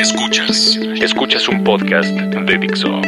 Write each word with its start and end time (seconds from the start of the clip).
Escuchas. 0.00 0.78
Escuchas 1.02 1.46
un 1.46 1.62
podcast 1.62 2.08
de 2.08 2.56
Dixo. 2.56 3.02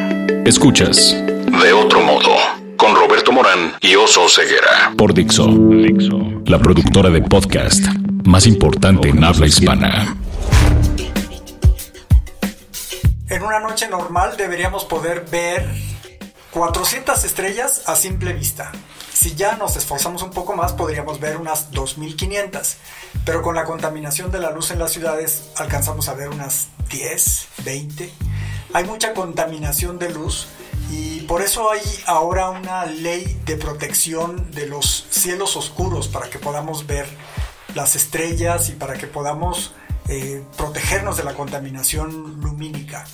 Escuchas. 0.45 1.17
De 1.63 1.73
otro 1.73 2.03
modo. 2.03 2.37
Con 2.77 2.95
Roberto 2.95 3.33
Morán 3.33 3.73
y 3.81 3.95
Oso 3.95 4.29
Ceguera. 4.29 4.93
Por 4.99 5.15
Dixo. 5.15 5.47
Dixo. 5.47 6.21
La 6.45 6.59
productora 6.59 7.09
de 7.09 7.23
podcast 7.23 7.83
más 8.25 8.47
importante 8.47 9.09
en 9.09 9.25
habla 9.25 9.47
hispana. 9.47 10.15
En 13.31 13.43
una 13.43 13.61
noche 13.61 13.89
normal 13.89 14.37
deberíamos 14.37 14.85
poder 14.85 15.25
ver 15.33 15.67
400 16.51 17.25
estrellas 17.25 17.89
a 17.89 17.97
simple 17.97 18.35
vista. 18.35 18.71
Si 19.23 19.37
ya 19.37 19.55
nos 19.55 19.77
esforzamos 19.77 20.21
un 20.25 20.31
poco 20.31 20.57
más, 20.57 20.73
podríamos 20.73 21.21
ver 21.21 21.37
unas 21.37 21.71
2500. 21.71 22.77
Pero 23.25 23.41
con 23.41 23.55
la 23.55 23.63
contaminación 23.63 24.33
de 24.33 24.41
la 24.41 24.51
luz 24.51 24.73
en 24.73 24.81
las 24.81 24.91
ciudades, 24.91 25.53
alcanzamos 25.55 26.09
a 26.09 26.15
ver 26.15 26.29
unas 26.29 26.71
10, 26.91 27.49
20. 27.65 28.13
Hay 28.73 28.83
mucha 28.83 29.15
contaminación 29.15 30.01
de 30.01 30.11
luz 30.11 30.49
y 30.91 31.21
por 31.21 31.41
eso 31.41 31.71
hay 31.71 31.83
ahora 32.07 32.51
una 32.51 32.85
ley 32.87 33.41
de 33.47 33.55
protección 33.55 34.51
de 34.51 34.67
los 34.67 35.07
cielos 35.11 35.57
oscuros 35.57 36.09
para 36.09 36.29
que 36.29 36.41
podamos 36.41 36.89
ver 36.89 37.07
las 37.77 37.95
estrellas 37.95 38.71
y 38.71 38.73
para 38.73 38.95
que 38.95 39.07
podamos 39.07 39.73
eh, 40.09 40.43
protegernos 40.57 41.17
de 41.17 41.23
la 41.23 41.35
contaminación 41.35 42.41
lumínica 42.41 43.07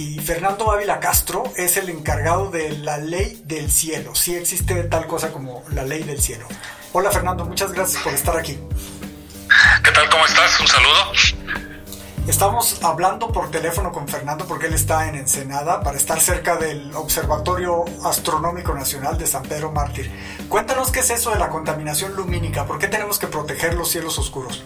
y 0.00 0.18
Fernando 0.18 0.72
Ávila 0.72 0.98
Castro 0.98 1.44
es 1.56 1.76
el 1.76 1.90
encargado 1.90 2.50
de 2.50 2.70
la 2.78 2.96
ley 2.96 3.42
del 3.44 3.70
cielo. 3.70 4.14
Sí 4.14 4.34
existe 4.34 4.84
tal 4.84 5.06
cosa 5.06 5.30
como 5.30 5.62
la 5.74 5.84
ley 5.84 6.02
del 6.04 6.22
cielo. 6.22 6.46
Hola 6.92 7.10
Fernando, 7.10 7.44
muchas 7.44 7.72
gracias 7.72 8.02
por 8.02 8.14
estar 8.14 8.34
aquí. 8.34 8.58
¿Qué 9.84 9.90
tal? 9.90 10.08
¿Cómo 10.08 10.24
estás? 10.24 10.58
Un 10.58 10.66
saludo. 10.68 11.12
Estamos 12.26 12.82
hablando 12.82 13.30
por 13.30 13.50
teléfono 13.50 13.92
con 13.92 14.08
Fernando 14.08 14.46
porque 14.46 14.68
él 14.68 14.74
está 14.74 15.06
en 15.06 15.16
Ensenada 15.16 15.82
para 15.82 15.98
estar 15.98 16.18
cerca 16.18 16.56
del 16.56 16.94
Observatorio 16.96 17.84
Astronómico 18.02 18.72
Nacional 18.72 19.18
de 19.18 19.26
San 19.26 19.42
Pedro 19.42 19.70
Mártir. 19.70 20.10
Cuéntanos 20.48 20.90
qué 20.90 21.00
es 21.00 21.10
eso 21.10 21.30
de 21.30 21.38
la 21.38 21.50
contaminación 21.50 22.16
lumínica, 22.16 22.64
por 22.64 22.78
qué 22.78 22.88
tenemos 22.88 23.18
que 23.18 23.26
proteger 23.26 23.74
los 23.74 23.90
cielos 23.90 24.18
oscuros. 24.18 24.64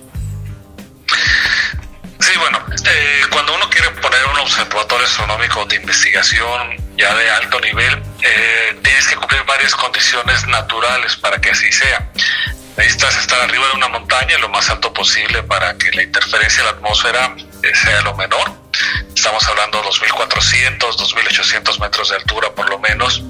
Eh, 2.86 3.20
cuando 3.30 3.54
uno 3.54 3.68
quiere 3.70 3.90
poner 3.90 4.24
un 4.26 4.38
observatorio 4.38 5.06
astronómico 5.06 5.64
de 5.66 5.76
investigación 5.76 6.76
ya 6.96 7.14
de 7.14 7.30
alto 7.30 7.60
nivel, 7.60 8.02
eh, 8.22 8.78
tienes 8.82 9.06
que 9.08 9.16
cumplir 9.16 9.42
varias 9.44 9.74
condiciones 9.74 10.46
naturales 10.46 11.16
para 11.16 11.40
que 11.40 11.50
así 11.50 11.70
sea. 11.70 12.10
Necesitas 12.76 13.16
estar 13.18 13.40
arriba 13.40 13.66
de 13.68 13.76
una 13.76 13.88
montaña 13.88 14.36
lo 14.38 14.48
más 14.48 14.68
alto 14.68 14.92
posible 14.92 15.42
para 15.44 15.76
que 15.78 15.90
la 15.92 16.02
interferencia 16.02 16.64
de 16.64 16.70
la 16.70 16.76
atmósfera 16.76 17.36
eh, 17.62 17.74
sea 17.74 18.02
lo 18.02 18.14
menor. 18.16 18.52
Estamos 19.14 19.46
hablando 19.46 19.80
de 19.80 19.88
2.400, 19.88 20.78
2.800 20.78 21.80
metros 21.80 22.08
de 22.10 22.16
altura 22.16 22.52
por 22.54 22.68
lo 22.68 22.78
menos. 22.80 23.22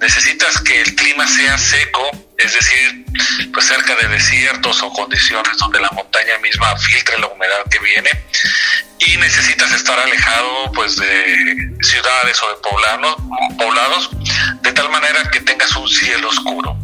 Necesitas 0.00 0.60
que 0.60 0.82
el 0.82 0.94
clima 0.96 1.26
sea 1.28 1.56
seco 1.56 2.10
es 2.42 2.54
decir, 2.54 3.04
pues 3.52 3.66
cerca 3.66 3.94
de 3.96 4.08
desiertos 4.08 4.82
o 4.82 4.92
condiciones 4.92 5.56
donde 5.58 5.80
la 5.80 5.90
montaña 5.90 6.38
misma 6.38 6.76
filtre 6.76 7.18
la 7.18 7.28
humedad 7.28 7.62
que 7.70 7.78
viene 7.78 8.10
y 8.98 9.16
necesitas 9.16 9.72
estar 9.72 9.98
alejado 9.98 10.72
pues 10.72 10.96
de 10.96 11.76
ciudades 11.80 12.42
o 12.42 12.48
de 12.48 12.56
poblados, 12.56 13.16
poblados 13.58 14.10
de 14.62 14.72
tal 14.72 14.90
manera 14.90 15.22
que 15.30 15.40
tengas 15.40 15.74
un 15.76 15.88
cielo 15.88 16.28
oscuro. 16.28 16.76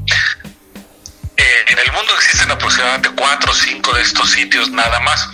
Eh, 1.37 1.65
en 1.69 1.79
el 1.79 1.93
mundo 1.93 2.13
existen 2.17 2.51
aproximadamente 2.51 3.11
cuatro 3.11 3.53
o 3.53 3.55
cinco 3.55 3.93
de 3.95 4.03
estos 4.03 4.31
sitios 4.31 4.71
nada 4.71 4.99
más. 5.01 5.29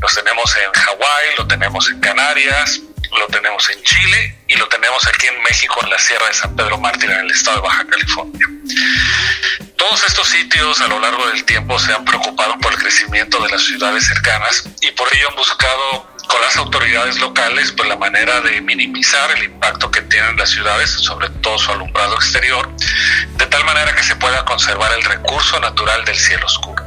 Los 0.00 0.14
tenemos 0.14 0.56
en 0.56 0.72
Hawái, 0.72 1.36
lo 1.38 1.46
tenemos 1.46 1.88
en 1.90 2.00
Canarias, 2.00 2.80
lo 3.16 3.26
tenemos 3.28 3.68
en 3.70 3.82
Chile 3.82 4.36
y 4.48 4.56
lo 4.56 4.68
tenemos 4.68 5.06
aquí 5.06 5.26
en 5.26 5.42
México, 5.42 5.80
en 5.82 5.90
la 5.90 5.98
Sierra 5.98 6.26
de 6.26 6.34
San 6.34 6.54
Pedro 6.56 6.78
Mártir, 6.78 7.10
en 7.10 7.20
el 7.20 7.30
estado 7.30 7.56
de 7.56 7.62
Baja 7.62 7.86
California. 7.86 8.46
Todos 9.76 10.04
estos 10.04 10.28
sitios 10.28 10.80
a 10.80 10.88
lo 10.88 10.98
largo 10.98 11.26
del 11.28 11.44
tiempo 11.44 11.78
se 11.78 11.92
han 11.92 12.04
preocupado 12.04 12.58
por 12.58 12.72
el 12.72 12.78
crecimiento 12.78 13.40
de 13.40 13.48
las 13.50 13.62
ciudades 13.62 14.06
cercanas 14.06 14.64
y 14.80 14.90
por 14.92 15.08
ello 15.14 15.28
han 15.30 15.36
buscado 15.36 16.08
con 16.28 16.40
las 16.42 16.56
autoridades 16.56 17.18
locales 17.18 17.72
pues 17.72 17.88
la 17.88 17.96
manera 17.96 18.40
de 18.40 18.60
minimizar 18.60 19.30
el 19.32 19.44
impacto 19.44 19.90
que 19.90 20.02
tienen 20.02 20.36
las 20.36 20.50
ciudades, 20.50 20.90
sobre 20.90 21.30
todo 21.30 21.58
su 21.58 21.72
alumbrado 21.72 22.14
exterior, 22.16 22.70
de 23.36 23.46
tal 23.46 23.64
manera 23.64 23.94
que 23.94 24.02
se 24.02 24.16
pueda 24.16 24.44
conservar 24.44 24.92
el 24.92 25.02
recurso 25.04 25.58
natural 25.60 26.04
del 26.04 26.16
cielo 26.16 26.46
oscuro. 26.46 26.84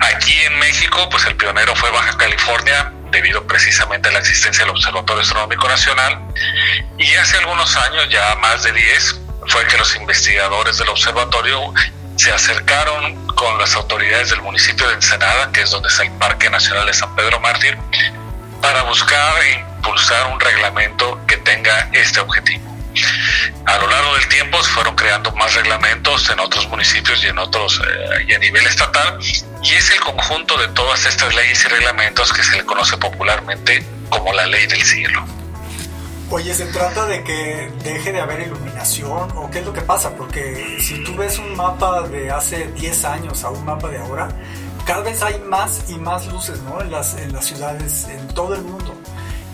Aquí 0.00 0.40
en 0.42 0.58
México, 0.58 1.08
pues 1.10 1.24
el 1.26 1.36
pionero 1.36 1.74
fue 1.76 1.90
Baja 1.90 2.16
California, 2.16 2.92
debido 3.12 3.46
precisamente 3.46 4.08
a 4.08 4.12
la 4.12 4.18
existencia 4.18 4.64
del 4.64 4.74
Observatorio 4.74 5.22
Astronómico 5.22 5.68
Nacional, 5.68 6.20
y 6.98 7.14
hace 7.14 7.36
algunos 7.38 7.76
años, 7.76 8.08
ya 8.10 8.34
más 8.36 8.64
de 8.64 8.72
10, 8.72 9.20
fue 9.46 9.66
que 9.66 9.78
los 9.78 9.94
investigadores 9.96 10.78
del 10.78 10.88
observatorio 10.88 11.72
se 12.16 12.32
acercaron 12.32 13.26
con 13.28 13.58
las 13.58 13.74
autoridades 13.74 14.30
del 14.30 14.42
municipio 14.42 14.88
de 14.88 14.94
Ensenada, 14.94 15.50
que 15.52 15.62
es 15.62 15.70
donde 15.70 15.88
está 15.88 16.02
el 16.02 16.12
Parque 16.12 16.50
Nacional 16.50 16.86
de 16.86 16.94
San 16.94 17.14
Pedro 17.14 17.40
Mártir, 17.40 17.76
para 18.60 18.82
buscar 18.82 19.42
e 19.42 19.52
impulsar 19.52 20.26
un 20.32 20.38
reglamento 20.38 21.20
que 21.26 21.36
tenga 21.38 21.88
este 21.92 22.20
objetivo. 22.20 22.72
A 23.66 23.78
lo 23.78 23.88
largo 23.88 24.14
del 24.14 24.28
tiempo 24.28 24.62
se 24.62 24.70
fueron 24.70 24.94
creando 24.94 25.32
más 25.32 25.54
reglamentos 25.54 26.28
en 26.30 26.38
otros 26.40 26.68
municipios 26.68 27.24
y 27.24 27.28
en 27.28 27.38
otros 27.38 27.80
eh, 27.80 28.24
y 28.28 28.34
a 28.34 28.38
nivel 28.38 28.66
estatal 28.66 29.18
y 29.62 29.74
es 29.74 29.90
el 29.90 30.00
conjunto 30.00 30.56
de 30.58 30.68
todas 30.68 31.06
estas 31.06 31.34
leyes 31.34 31.64
y 31.64 31.68
reglamentos 31.68 32.32
que 32.32 32.42
se 32.42 32.56
le 32.56 32.64
conoce 32.64 32.96
popularmente 32.96 33.84
como 34.10 34.32
la 34.32 34.46
ley 34.46 34.66
del 34.66 34.82
cielo. 34.82 35.24
Oye, 36.30 36.54
¿se 36.54 36.64
trata 36.66 37.06
de 37.06 37.22
que 37.22 37.70
deje 37.84 38.10
de 38.10 38.20
haber 38.20 38.40
iluminación 38.40 39.30
o 39.36 39.50
qué 39.50 39.58
es 39.58 39.66
lo 39.66 39.72
que 39.72 39.82
pasa? 39.82 40.16
Porque 40.16 40.78
si 40.80 41.04
tú 41.04 41.14
ves 41.14 41.38
un 41.38 41.54
mapa 41.54 42.08
de 42.08 42.30
hace 42.30 42.68
10 42.68 43.04
años 43.04 43.44
a 43.44 43.50
un 43.50 43.64
mapa 43.64 43.88
de 43.88 43.98
ahora, 43.98 44.28
cada 44.86 45.02
vez 45.02 45.22
hay 45.22 45.38
más 45.40 45.90
y 45.90 45.96
más 45.96 46.26
luces 46.26 46.60
¿no? 46.62 46.80
en, 46.80 46.90
las, 46.90 47.16
en 47.18 47.32
las 47.32 47.44
ciudades, 47.44 48.08
en 48.08 48.28
todo 48.28 48.54
el 48.54 48.62
mundo. 48.62 48.94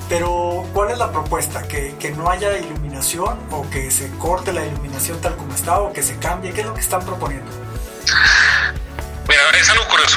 Pero, 0.09 0.65
¿cuál 0.73 0.93
es 0.93 0.99
la 0.99 1.13
propuesta? 1.13 1.67
¿Que, 1.69 1.95
¿Que 1.97 2.13
no 2.13 2.31
haya 2.31 2.57
iluminación 2.57 3.39
o 3.51 3.69
que 3.69 3.91
se 3.91 4.09
corte 4.13 4.53
la 4.53 4.65
iluminación 4.65 5.21
tal 5.21 5.37
como 5.37 5.55
está 5.55 5.81
o 5.81 5.93
que 5.93 6.03
se 6.03 6.17
cambie? 6.17 6.53
¿Qué 6.53 6.61
es 6.63 6.67
lo 6.67 6.75
que 6.75 6.81
están 6.81 7.05
proponiendo? 7.05 7.68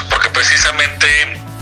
Porque 0.08 0.28
precisamente 0.30 1.06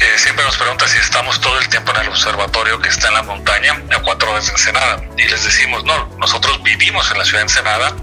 eh, 0.01 0.19
siempre 0.19 0.45
nos 0.45 0.57
preguntan 0.57 0.89
si 0.89 0.99
estamos 0.99 1.41
todo 1.41 1.59
el 1.59 1.69
tiempo 1.69 1.93
en 1.93 2.03
el 2.03 2.09
observatorio 2.09 2.81
que 2.81 2.89
está 2.89 3.09
en 3.09 3.15
la 3.15 3.23
montaña 3.23 3.81
a 3.95 3.99
cuatro 4.01 4.31
horas 4.31 4.47
de 4.47 4.53
Ensenada. 4.53 5.03
Y 5.17 5.25
les 5.29 5.45
decimos, 5.45 5.85
no, 5.85 6.07
nosotros 6.19 6.63
vivimos 6.63 7.11
en 7.11 7.19
la 7.19 7.25
ciudad 7.25 7.41
de 7.41 7.45
Ensenada, 7.45 7.97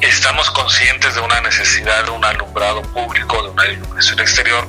estamos 0.00 0.50
conscientes 0.50 1.14
de 1.14 1.20
una 1.20 1.40
necesidad 1.40 2.04
de 2.04 2.10
un 2.10 2.24
alumbrado 2.24 2.82
público, 2.82 3.42
de 3.42 3.50
una 3.50 3.66
iluminación 3.66 4.20
exterior, 4.20 4.66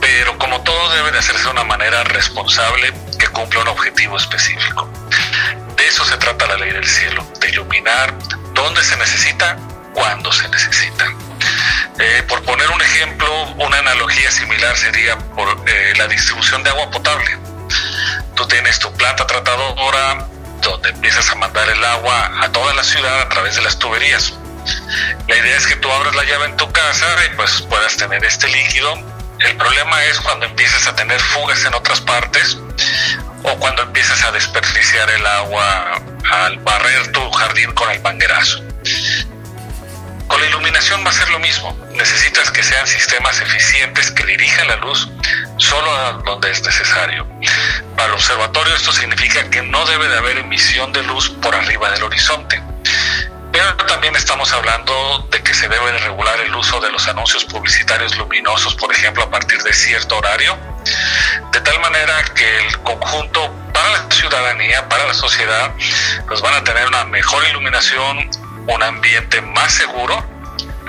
pero 0.00 0.36
como 0.38 0.60
todo 0.62 0.90
debe 0.94 1.12
de 1.12 1.18
hacerse 1.18 1.44
de 1.44 1.50
una 1.50 1.64
manera 1.64 2.04
responsable 2.04 2.92
que 3.18 3.28
cumpla 3.28 3.60
un 3.60 3.68
objetivo 3.68 4.16
específico. 4.16 4.90
De 5.76 5.86
eso 5.86 6.04
se 6.04 6.16
trata 6.18 6.46
la 6.46 6.56
ley 6.56 6.72
del 6.72 6.86
cielo, 6.86 7.26
de 7.40 7.48
iluminar 7.48 8.14
donde 8.52 8.82
se 8.82 8.96
necesita, 8.96 9.56
cuando 9.94 10.32
se 10.32 10.48
necesita. 10.48 11.06
Eh, 12.04 12.24
por 12.24 12.42
poner 12.42 12.68
un 12.68 12.82
ejemplo, 12.82 13.44
una 13.58 13.78
analogía 13.78 14.28
similar 14.32 14.76
sería 14.76 15.16
por 15.16 15.48
eh, 15.68 15.94
la 15.96 16.08
distribución 16.08 16.64
de 16.64 16.70
agua 16.70 16.90
potable. 16.90 17.38
Tú 18.34 18.44
tienes 18.48 18.80
tu 18.80 18.92
planta 18.94 19.24
tratadora 19.24 20.26
donde 20.62 20.88
empiezas 20.88 21.30
a 21.30 21.36
mandar 21.36 21.68
el 21.70 21.84
agua 21.84 22.42
a 22.42 22.50
toda 22.50 22.74
la 22.74 22.82
ciudad 22.82 23.20
a 23.20 23.28
través 23.28 23.54
de 23.54 23.62
las 23.62 23.78
tuberías. 23.78 24.34
La 25.28 25.36
idea 25.36 25.56
es 25.56 25.64
que 25.64 25.76
tú 25.76 25.92
abras 25.92 26.16
la 26.16 26.24
llave 26.24 26.46
en 26.46 26.56
tu 26.56 26.72
casa 26.72 27.06
y 27.24 27.36
pues 27.36 27.62
puedas 27.70 27.96
tener 27.96 28.24
este 28.24 28.48
líquido. 28.48 28.94
El 29.38 29.56
problema 29.56 30.04
es 30.06 30.20
cuando 30.20 30.46
empiezas 30.46 30.88
a 30.88 30.96
tener 30.96 31.20
fugas 31.20 31.64
en 31.64 31.74
otras 31.74 32.00
partes 32.00 32.58
o 33.44 33.56
cuando 33.60 33.82
empiezas 33.82 34.24
a 34.24 34.32
desperdiciar 34.32 35.08
el 35.08 35.24
agua 35.24 36.02
al 36.32 36.58
barrer 36.58 37.12
tu 37.12 37.30
jardín 37.30 37.70
con 37.74 37.88
el 37.92 38.00
manguerazo. 38.02 38.60
Con 40.32 40.40
la 40.40 40.46
iluminación 40.46 41.04
va 41.04 41.10
a 41.10 41.12
ser 41.12 41.28
lo 41.28 41.38
mismo. 41.38 41.76
Necesitas 41.92 42.50
que 42.50 42.62
sean 42.62 42.86
sistemas 42.86 43.38
eficientes 43.42 44.10
que 44.12 44.24
dirijan 44.24 44.66
la 44.66 44.76
luz 44.76 45.10
solo 45.58 45.94
a 45.94 46.12
donde 46.24 46.50
es 46.50 46.62
necesario. 46.62 47.28
Para 47.96 48.08
el 48.08 48.14
observatorio 48.14 48.74
esto 48.74 48.92
significa 48.92 49.50
que 49.50 49.60
no 49.60 49.84
debe 49.84 50.08
de 50.08 50.16
haber 50.16 50.38
emisión 50.38 50.90
de 50.90 51.02
luz 51.02 51.28
por 51.28 51.54
arriba 51.54 51.90
del 51.90 52.04
horizonte. 52.04 52.62
Pero 53.52 53.76
también 53.76 54.16
estamos 54.16 54.50
hablando 54.54 55.28
de 55.30 55.42
que 55.42 55.52
se 55.52 55.68
debe 55.68 55.92
de 55.92 55.98
regular 55.98 56.40
el 56.40 56.54
uso 56.54 56.80
de 56.80 56.90
los 56.90 57.06
anuncios 57.08 57.44
publicitarios 57.44 58.16
luminosos, 58.16 58.74
por 58.76 58.90
ejemplo, 58.90 59.24
a 59.24 59.30
partir 59.30 59.62
de 59.62 59.74
cierto 59.74 60.16
horario, 60.16 60.58
de 61.52 61.60
tal 61.60 61.78
manera 61.80 62.24
que 62.34 62.58
el 62.60 62.78
conjunto 62.78 63.54
para 63.74 63.90
la 63.90 64.10
ciudadanía, 64.10 64.88
para 64.88 65.06
la 65.06 65.12
sociedad, 65.12 65.74
pues 66.26 66.40
van 66.40 66.54
a 66.54 66.64
tener 66.64 66.86
una 66.86 67.04
mejor 67.04 67.46
iluminación, 67.50 68.30
un 68.66 68.82
ambiente 68.82 69.40
más 69.40 69.72
seguro, 69.72 70.24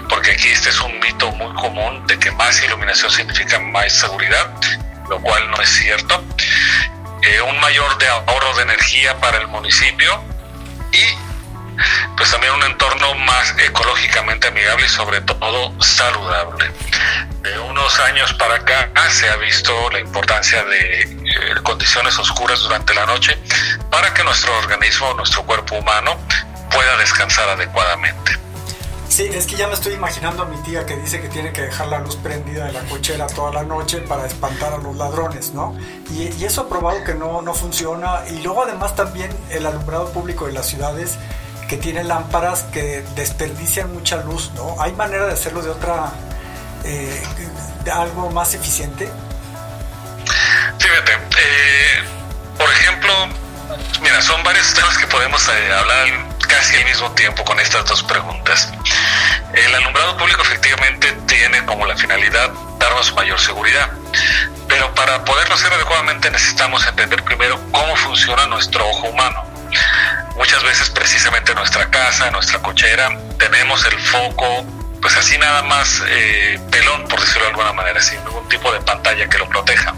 porque 0.09 0.31
aquí 0.31 0.49
este 0.49 0.69
es 0.69 0.79
un 0.81 0.99
mito 0.99 1.31
muy 1.31 1.53
común 1.55 2.05
de 2.07 2.17
que 2.19 2.31
más 2.31 2.61
iluminación 2.63 3.11
significa 3.11 3.59
más 3.59 3.91
seguridad, 3.93 4.51
lo 5.09 5.19
cual 5.21 5.49
no 5.51 5.61
es 5.61 5.69
cierto. 5.69 6.23
eh, 7.23 7.41
un 7.41 7.59
mayor 7.59 7.97
ahorro 8.27 8.53
de 8.55 8.63
energía 8.63 9.17
para 9.19 9.37
el 9.37 9.47
municipio 9.47 10.21
y 10.91 11.03
pues 12.17 12.29
también 12.29 12.53
un 12.53 12.63
entorno 12.63 13.15
más 13.15 13.55
ecológicamente 13.57 14.47
amigable 14.47 14.85
y 14.85 14.89
sobre 14.89 15.21
todo 15.21 15.73
saludable. 15.81 16.71
De 17.41 17.59
unos 17.59 17.99
años 17.99 18.33
para 18.33 18.55
acá 18.55 18.89
se 19.09 19.29
ha 19.29 19.35
visto 19.37 19.89
la 19.89 19.99
importancia 19.99 20.63
de 20.63 21.01
eh, 21.01 21.55
condiciones 21.63 22.17
oscuras 22.19 22.59
durante 22.59 22.93
la 22.93 23.05
noche 23.05 23.37
para 23.89 24.13
que 24.13 24.23
nuestro 24.23 24.57
organismo, 24.57 25.13
nuestro 25.15 25.43
cuerpo 25.43 25.75
humano 25.75 26.19
pueda 26.73 26.97
descansar 26.97 27.49
adecuadamente. 27.49 28.43
Sí, 29.13 29.29
es 29.31 29.45
que 29.45 29.55
ya 29.55 29.67
me 29.67 29.75
estoy 29.75 29.93
imaginando 29.93 30.41
a 30.41 30.45
mi 30.47 30.57
tía 30.63 30.87
que 30.87 30.95
dice 30.95 31.21
que 31.21 31.29
tiene 31.29 31.53
que 31.53 31.61
dejar 31.61 31.85
la 31.85 31.99
luz 31.99 32.15
prendida 32.15 32.65
de 32.65 32.71
la 32.71 32.81
cochera 32.85 33.27
toda 33.27 33.51
la 33.51 33.61
noche 33.61 33.99
para 33.99 34.25
espantar 34.25 34.73
a 34.73 34.77
los 34.77 34.95
ladrones, 34.95 35.53
¿no? 35.53 35.77
Y, 36.09 36.43
eso 36.43 36.61
ha 36.61 36.69
probado 36.69 37.03
que 37.03 37.13
no, 37.13 37.43
no 37.43 37.53
funciona. 37.53 38.23
Y 38.27 38.41
luego 38.41 38.63
además 38.63 38.95
también 38.95 39.29
el 39.51 39.67
alumbrado 39.67 40.11
público 40.11 40.47
de 40.47 40.53
las 40.53 40.65
ciudades 40.65 41.19
que 41.67 41.77
tiene 41.77 42.03
lámparas 42.03 42.63
que 42.73 43.03
desperdician 43.15 43.93
mucha 43.93 44.17
luz, 44.17 44.49
¿no? 44.55 44.75
¿Hay 44.81 44.93
manera 44.93 45.27
de 45.27 45.33
hacerlo 45.33 45.61
de 45.61 45.69
otra, 45.69 46.11
eh, 46.83 47.23
de 47.83 47.91
algo 47.91 48.31
más 48.31 48.55
eficiente? 48.55 49.07
Fíjate, 50.79 51.11
eh, 51.13 52.03
por 52.57 52.67
ejemplo, 52.67 53.13
mira, 54.01 54.21
son 54.23 54.41
varios 54.43 54.73
temas 54.73 54.97
que 54.97 55.05
podemos 55.05 55.47
eh, 55.49 55.71
hablar 55.71 56.32
casi 56.53 56.75
al 56.75 56.85
mismo 56.85 57.11
tiempo 57.13 57.43
con 57.43 57.59
estas 57.59 57.83
dos 57.85 58.03
preguntas. 58.03 58.71
El 59.53 59.73
alumbrado 59.73 60.15
público 60.17 60.43
efectivamente 60.43 61.11
tiene 61.25 61.65
como 61.65 61.87
la 61.87 61.97
finalidad 61.97 62.51
darnos 62.77 63.11
mayor 63.15 63.39
seguridad, 63.39 63.89
pero 64.67 64.93
para 64.93 65.25
poderlo 65.25 65.55
hacer 65.55 65.73
adecuadamente 65.73 66.29
necesitamos 66.29 66.85
entender 66.85 67.23
primero 67.23 67.59
cómo 67.71 67.95
funciona 67.95 68.45
nuestro 68.45 68.87
ojo 68.87 69.07
humano. 69.07 69.43
Muchas 70.35 70.61
veces 70.61 70.91
precisamente 70.91 71.53
en 71.53 71.57
nuestra 71.57 71.89
casa, 71.89 72.27
en 72.27 72.33
nuestra 72.33 72.59
cochera, 72.59 73.09
tenemos 73.39 73.83
el 73.85 73.99
foco 73.99 74.63
pues 75.01 75.17
así 75.17 75.37
nada 75.39 75.63
más 75.63 76.03
eh, 76.07 76.59
pelón, 76.69 77.07
por 77.07 77.19
decirlo 77.19 77.45
de 77.45 77.49
alguna 77.49 77.73
manera, 77.73 77.99
sin 77.99 78.23
ningún 78.25 78.47
tipo 78.47 78.71
de 78.71 78.79
pantalla 78.81 79.27
que 79.27 79.39
lo 79.39 79.49
proteja. 79.49 79.93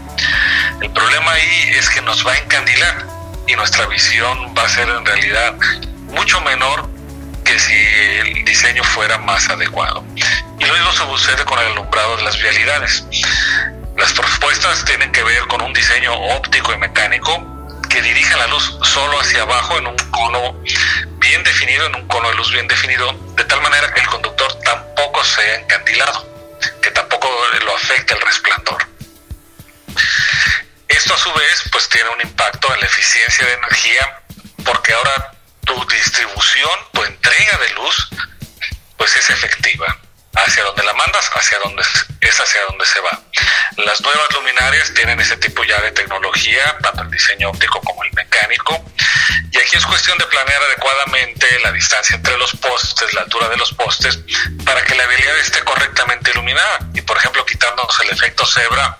El 0.80 0.90
problema 0.90 1.32
ahí 1.32 1.74
es 1.76 1.90
que 1.90 2.00
nos 2.00 2.26
va 2.26 2.32
a 2.32 2.38
encandilar 2.38 3.06
y 3.46 3.54
nuestra 3.54 3.86
visión 3.86 4.54
va 4.56 4.64
a 4.64 4.68
ser 4.68 4.88
en 4.88 5.04
realidad 5.04 5.54
mucho 6.16 6.40
menor 6.40 6.88
que 7.44 7.58
si 7.58 7.74
el 7.74 8.44
diseño 8.44 8.82
fuera 8.82 9.18
más 9.18 9.48
adecuado. 9.50 10.02
Y 10.58 10.64
lo 10.64 10.72
mismo 10.72 10.92
sucede 10.92 11.44
con 11.44 11.58
el 11.58 11.66
alumbrado 11.66 12.16
de 12.16 12.22
las 12.22 12.40
vialidades. 12.40 13.04
Las 13.96 14.12
propuestas 14.14 14.84
tienen 14.86 15.12
que 15.12 15.22
ver 15.22 15.46
con 15.46 15.60
un 15.60 15.72
diseño 15.72 16.12
óptico 16.14 16.72
y 16.72 16.78
mecánico 16.78 17.32
que 17.88 18.00
dirija 18.02 18.36
la 18.38 18.46
luz 18.48 18.78
solo 18.82 19.20
hacia 19.20 19.42
abajo 19.42 19.78
en 19.78 19.86
un 19.86 19.96
cono 20.10 20.56
bien 21.18 21.44
definido, 21.44 21.86
en 21.86 21.94
un 21.94 22.08
cono 22.08 22.28
de 22.30 22.34
luz 22.34 22.50
bien 22.50 22.66
definido, 22.66 23.12
de 23.36 23.44
tal 23.44 23.60
manera 23.60 23.92
que 23.92 24.00
el 24.00 24.06
conductor 24.06 24.52
tampoco 24.64 25.22
sea 25.22 25.60
encandilado, 25.60 26.26
que 26.82 26.90
tampoco 26.90 27.28
lo 27.62 27.76
afecte 27.76 28.14
el 28.14 28.20
resplandor. 28.22 28.88
Esto 30.88 31.14
a 31.14 31.18
su 31.18 31.32
vez 31.34 31.62
pues 31.70 31.88
tiene 31.90 32.08
un 32.08 32.22
impacto 32.22 32.72
en 32.74 32.80
la 32.80 32.86
eficiencia 32.86 33.46
de 33.46 33.52
energía 33.52 34.20
porque 34.64 34.92
ahora 34.94 35.35
tu 35.66 35.84
distribución, 35.86 36.78
tu 36.92 37.04
entrega 37.04 37.58
de 37.58 37.74
luz, 37.74 38.08
pues 38.96 39.14
es 39.16 39.28
efectiva. 39.30 39.98
Hacia 40.34 40.64
donde 40.64 40.84
la 40.84 40.92
mandas, 40.92 41.30
hacia 41.34 41.58
donde 41.60 41.82
es 42.20 42.40
hacia 42.40 42.60
donde 42.68 42.84
se 42.84 43.00
va. 43.00 43.20
Las 43.78 44.00
nuevas 44.02 44.30
luminarias 44.34 44.92
tienen 44.92 45.18
ese 45.18 45.36
tipo 45.38 45.64
ya 45.64 45.80
de 45.80 45.92
tecnología, 45.92 46.76
tanto 46.82 47.02
el 47.02 47.10
diseño 47.10 47.48
óptico 47.50 47.80
como 47.80 48.04
el 48.04 48.12
mecánico. 48.12 48.84
Y 49.50 49.58
aquí 49.58 49.76
es 49.76 49.86
cuestión 49.86 50.18
de 50.18 50.26
planear 50.26 50.62
adecuadamente 50.62 51.46
la 51.60 51.72
distancia 51.72 52.16
entre 52.16 52.36
los 52.36 52.52
postes, 52.56 53.14
la 53.14 53.22
altura 53.22 53.48
de 53.48 53.56
los 53.56 53.72
postes, 53.72 54.18
para 54.64 54.84
que 54.84 54.94
la 54.94 55.04
habilidad 55.04 55.38
esté 55.38 55.64
correctamente 55.64 56.30
iluminada. 56.32 56.80
Y 56.92 57.00
por 57.00 57.16
ejemplo, 57.16 57.44
quitándonos 57.46 57.98
el 58.00 58.10
efecto 58.10 58.44
cebra, 58.44 58.98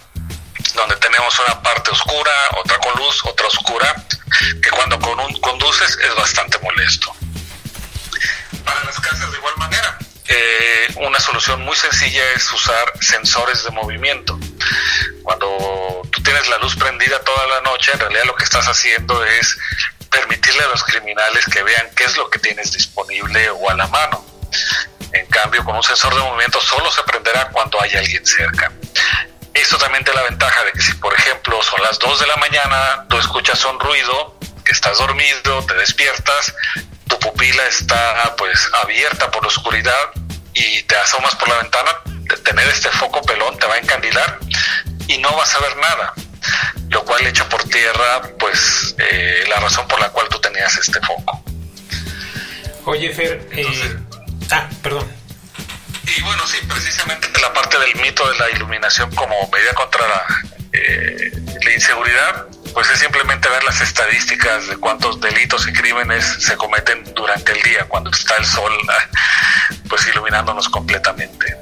donde 0.74 0.96
tenemos 0.96 1.38
una 1.40 1.60
parte 1.62 1.90
oscura, 1.90 2.32
otra 2.62 2.78
con 2.78 2.94
luz, 2.96 3.22
otra 3.24 3.46
oscura, 3.46 3.94
que 4.62 4.70
cuando 4.70 4.98
con 4.98 5.18
un, 5.20 5.40
conduces 5.40 5.98
es 6.02 6.14
bastante 6.14 6.58
molesto. 6.58 7.14
Para 8.64 8.84
las 8.84 8.98
casas 9.00 9.30
de 9.30 9.38
igual 9.38 9.54
manera, 9.56 9.98
eh, 10.28 10.94
una 10.96 11.20
solución 11.20 11.62
muy 11.62 11.76
sencilla 11.76 12.22
es 12.34 12.52
usar 12.52 12.92
sensores 13.00 13.64
de 13.64 13.70
movimiento. 13.70 14.38
Cuando 15.22 16.02
tú 16.10 16.22
tienes 16.22 16.48
la 16.48 16.58
luz 16.58 16.76
prendida 16.76 17.20
toda 17.20 17.46
la 17.46 17.60
noche, 17.60 17.92
en 17.92 18.00
realidad 18.00 18.24
lo 18.24 18.34
que 18.34 18.44
estás 18.44 18.66
haciendo 18.66 19.24
es 19.24 19.56
permitirle 20.10 20.62
a 20.64 20.68
los 20.68 20.82
criminales 20.82 21.44
que 21.46 21.62
vean 21.62 21.88
qué 21.94 22.04
es 22.04 22.16
lo 22.16 22.28
que 22.30 22.38
tienes 22.38 22.72
disponible 22.72 23.50
o 23.50 23.70
a 23.70 23.74
la 23.74 23.86
mano. 23.86 24.24
En 25.12 25.26
cambio, 25.26 25.64
con 25.64 25.76
un 25.76 25.82
sensor 25.82 26.14
de 26.14 26.20
movimiento 26.20 26.60
solo 26.60 26.90
se 26.90 27.02
prenderá 27.04 27.48
cuando 27.50 27.80
hay 27.80 27.94
alguien 27.94 28.26
cerca. 28.26 28.72
Esto 29.56 29.78
también 29.78 30.04
te 30.04 30.12
da 30.12 30.18
la 30.20 30.28
ventaja 30.28 30.64
de 30.64 30.72
que 30.72 30.82
si, 30.82 30.92
por 30.94 31.14
ejemplo, 31.14 31.62
son 31.62 31.82
las 31.82 31.98
2 31.98 32.20
de 32.20 32.26
la 32.26 32.36
mañana, 32.36 33.06
tú 33.08 33.18
escuchas 33.18 33.64
un 33.64 33.80
ruido, 33.80 34.38
que 34.64 34.72
estás 34.72 34.98
dormido, 34.98 35.64
te 35.66 35.74
despiertas, 35.74 36.54
tu 37.08 37.18
pupila 37.18 37.66
está 37.66 38.34
pues 38.36 38.68
abierta 38.82 39.30
por 39.30 39.42
la 39.42 39.48
oscuridad 39.48 40.10
y 40.52 40.82
te 40.82 40.96
asomas 40.96 41.34
por 41.36 41.48
la 41.48 41.56
ventana, 41.58 41.90
tener 42.44 42.68
este 42.68 42.90
foco 42.90 43.22
pelón 43.22 43.56
te 43.58 43.66
va 43.66 43.74
a 43.74 43.78
encandilar 43.78 44.38
y 45.08 45.18
no 45.18 45.34
vas 45.36 45.54
a 45.54 45.60
ver 45.60 45.76
nada, 45.78 46.12
lo 46.90 47.04
cual 47.04 47.26
echa 47.26 47.48
por 47.48 47.64
tierra 47.64 48.22
pues 48.38 48.94
eh, 48.98 49.44
la 49.48 49.56
razón 49.56 49.88
por 49.88 50.00
la 50.00 50.10
cual 50.10 50.28
tú 50.28 50.38
tenías 50.38 50.76
este 50.76 51.00
foco. 51.00 51.42
Oye 52.84 53.12
Fer, 53.14 53.48
eh, 53.52 53.96
ah, 54.50 54.68
perdón. 54.82 55.15
Y 56.06 56.22
bueno, 56.22 56.46
sí, 56.46 56.58
precisamente 56.68 57.28
la 57.40 57.52
parte 57.52 57.78
del 57.78 57.96
mito 57.96 58.28
de 58.28 58.38
la 58.38 58.50
iluminación 58.50 59.10
como 59.14 59.34
medida 59.52 59.74
contra 59.74 60.06
la, 60.06 60.24
eh, 60.72 61.32
la 61.64 61.72
inseguridad, 61.72 62.46
pues 62.72 62.90
es 62.90 62.98
simplemente 62.98 63.48
ver 63.48 63.64
las 63.64 63.80
estadísticas 63.80 64.68
de 64.68 64.76
cuántos 64.76 65.20
delitos 65.20 65.66
y 65.66 65.72
crímenes 65.72 66.24
se 66.24 66.56
cometen 66.56 67.02
durante 67.14 67.52
el 67.52 67.62
día, 67.62 67.84
cuando 67.88 68.10
está 68.10 68.36
el 68.36 68.44
sol 68.44 68.72
pues 69.88 70.06
iluminándonos 70.08 70.68
completamente. 70.68 71.56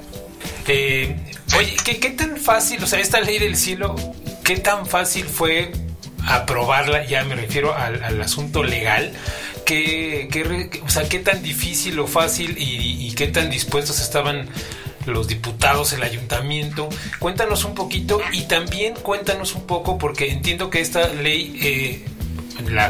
Eh, 0.67 1.17
oye, 1.57 1.77
¿qué, 1.85 2.11
tan 2.11 2.37
fácil, 2.37 2.83
o 2.83 2.87
sea, 2.87 2.99
esta 2.99 3.21
ley 3.21 3.39
del 3.39 3.57
cielo, 3.57 3.95
qué 4.45 4.57
tan 4.57 4.87
fácil 4.87 5.27
fue 5.27 5.73
aprobarla, 6.27 7.05
ya 7.05 7.23
me 7.25 7.35
refiero 7.35 7.77
al, 7.77 8.03
al 8.03 8.21
asunto 8.21 8.63
legal, 8.63 9.13
¿Qué, 9.65 10.29
o 10.85 10.89
sea, 10.89 11.09
qué 11.09 11.19
tan 11.19 11.43
difícil 11.43 11.99
o 11.99 12.07
fácil 12.07 12.57
y, 12.59 13.13
qué 13.15 13.29
tan 13.29 13.51
dispuestos 13.51 14.01
estaban 14.01 14.49
los 15.07 15.29
diputados, 15.29 15.93
el 15.93 16.03
ayuntamiento. 16.03 16.89
Cuéntanos 17.19 17.65
un 17.65 17.75
poquito 17.75 18.21
y 18.33 18.43
también 18.43 18.95
cuéntanos 18.95 19.55
un 19.55 19.67
poco, 19.67 19.99
porque 19.99 20.31
entiendo 20.31 20.71
que 20.71 20.81
esta 20.81 21.09
ley, 21.09 21.59
eh, 21.63 22.05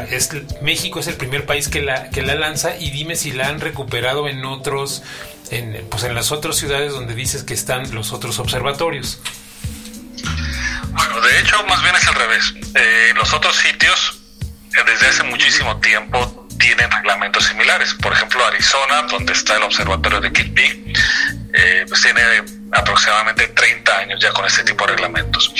es, 0.09 0.29
México 0.61 0.99
es 0.99 1.07
el 1.07 1.15
primer 1.15 1.45
país 1.45 1.67
que 1.67 1.81
la, 1.81 2.09
que 2.09 2.21
la 2.21 2.35
lanza 2.35 2.77
y 2.77 2.91
dime 2.91 3.15
si 3.15 3.31
la 3.31 3.47
han 3.47 3.59
recuperado 3.59 4.27
en 4.27 4.45
otros, 4.45 5.03
en, 5.51 5.85
pues 5.89 6.03
en 6.03 6.15
las 6.15 6.31
otras 6.31 6.55
ciudades 6.55 6.93
donde 6.93 7.15
dices 7.15 7.43
que 7.43 7.53
están 7.53 7.93
los 7.93 8.13
otros 8.13 8.39
observatorios. 8.39 9.19
Bueno, 10.91 11.21
de 11.21 11.39
hecho, 11.39 11.57
más 11.67 11.83
bien 11.83 11.95
es 11.95 12.07
al 12.07 12.15
revés. 12.15 12.53
Eh, 12.73 13.11
los 13.15 13.33
otros 13.33 13.55
sitios, 13.57 14.21
eh, 14.41 14.83
desde 14.85 15.07
hace 15.07 15.23
muchísimo 15.23 15.77
tiempo, 15.81 16.44
tienen 16.65 16.89
reglamentos 16.89 17.45
similares. 17.45 17.93
Por 18.01 18.11
ejemplo, 18.11 18.43
Arizona, 18.43 19.03
donde 19.03 19.33
está 19.33 19.55
el 19.55 19.63
observatorio 19.63 20.19
de 20.19 20.33
Kitt 20.33 20.55
Peak, 20.55 20.77
eh, 21.53 21.85
pues 21.87 22.01
tiene 22.01 22.21
aproximadamente 22.71 23.47
30 23.49 23.97
años 23.99 24.19
ya 24.19 24.31
con 24.31 24.45
este 24.45 24.63
tipo 24.63 24.83
de 24.85 24.93
reglamentos. 24.93 25.53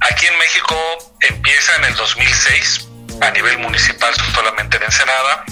Aquí 0.00 0.26
en 0.26 0.38
México 0.38 0.76
empieza 1.20 1.76
en 1.76 1.84
el 1.84 1.94
2006 1.94 2.88
a 3.20 3.30
nivel 3.32 3.58
municipal 3.58 4.14
solamente 4.34 4.78
en 4.78 4.84
Ensenada. 4.84 5.44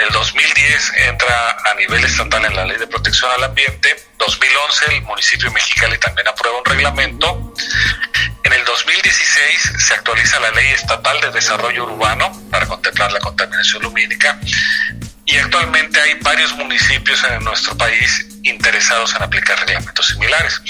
El 0.00 0.10
2010 0.10 0.92
entra 0.96 1.56
a 1.70 1.74
nivel 1.74 2.04
estatal 2.04 2.44
en 2.44 2.56
la 2.56 2.64
Ley 2.64 2.78
de 2.78 2.88
Protección 2.88 3.30
al 3.36 3.44
Ambiente. 3.44 3.96
2011 4.18 4.96
el 4.96 5.02
municipio 5.02 5.48
de 5.48 5.54
Mexicali 5.54 5.98
también 5.98 6.26
aprueba 6.26 6.58
un 6.58 6.64
reglamento. 6.64 7.54
En 8.72 8.78
el 8.78 8.84
2016 8.84 9.84
se 9.86 9.92
actualiza 9.92 10.40
la 10.40 10.50
Ley 10.52 10.68
Estatal 10.68 11.20
de 11.20 11.30
Desarrollo 11.30 11.84
Urbano 11.84 12.32
para 12.50 12.66
contemplar 12.66 13.12
la 13.12 13.18
contaminación 13.18 13.82
lumínica 13.82 14.40
y 15.26 15.36
actualmente 15.36 16.00
hay 16.00 16.14
varios 16.22 16.54
municipios 16.54 17.22
en 17.24 17.44
nuestro 17.44 17.76
país 17.76 18.26
interesados 18.42 19.14
en 19.14 19.24
aplicar 19.24 19.58
reglamentos 19.60 20.06
similares. 20.06 20.62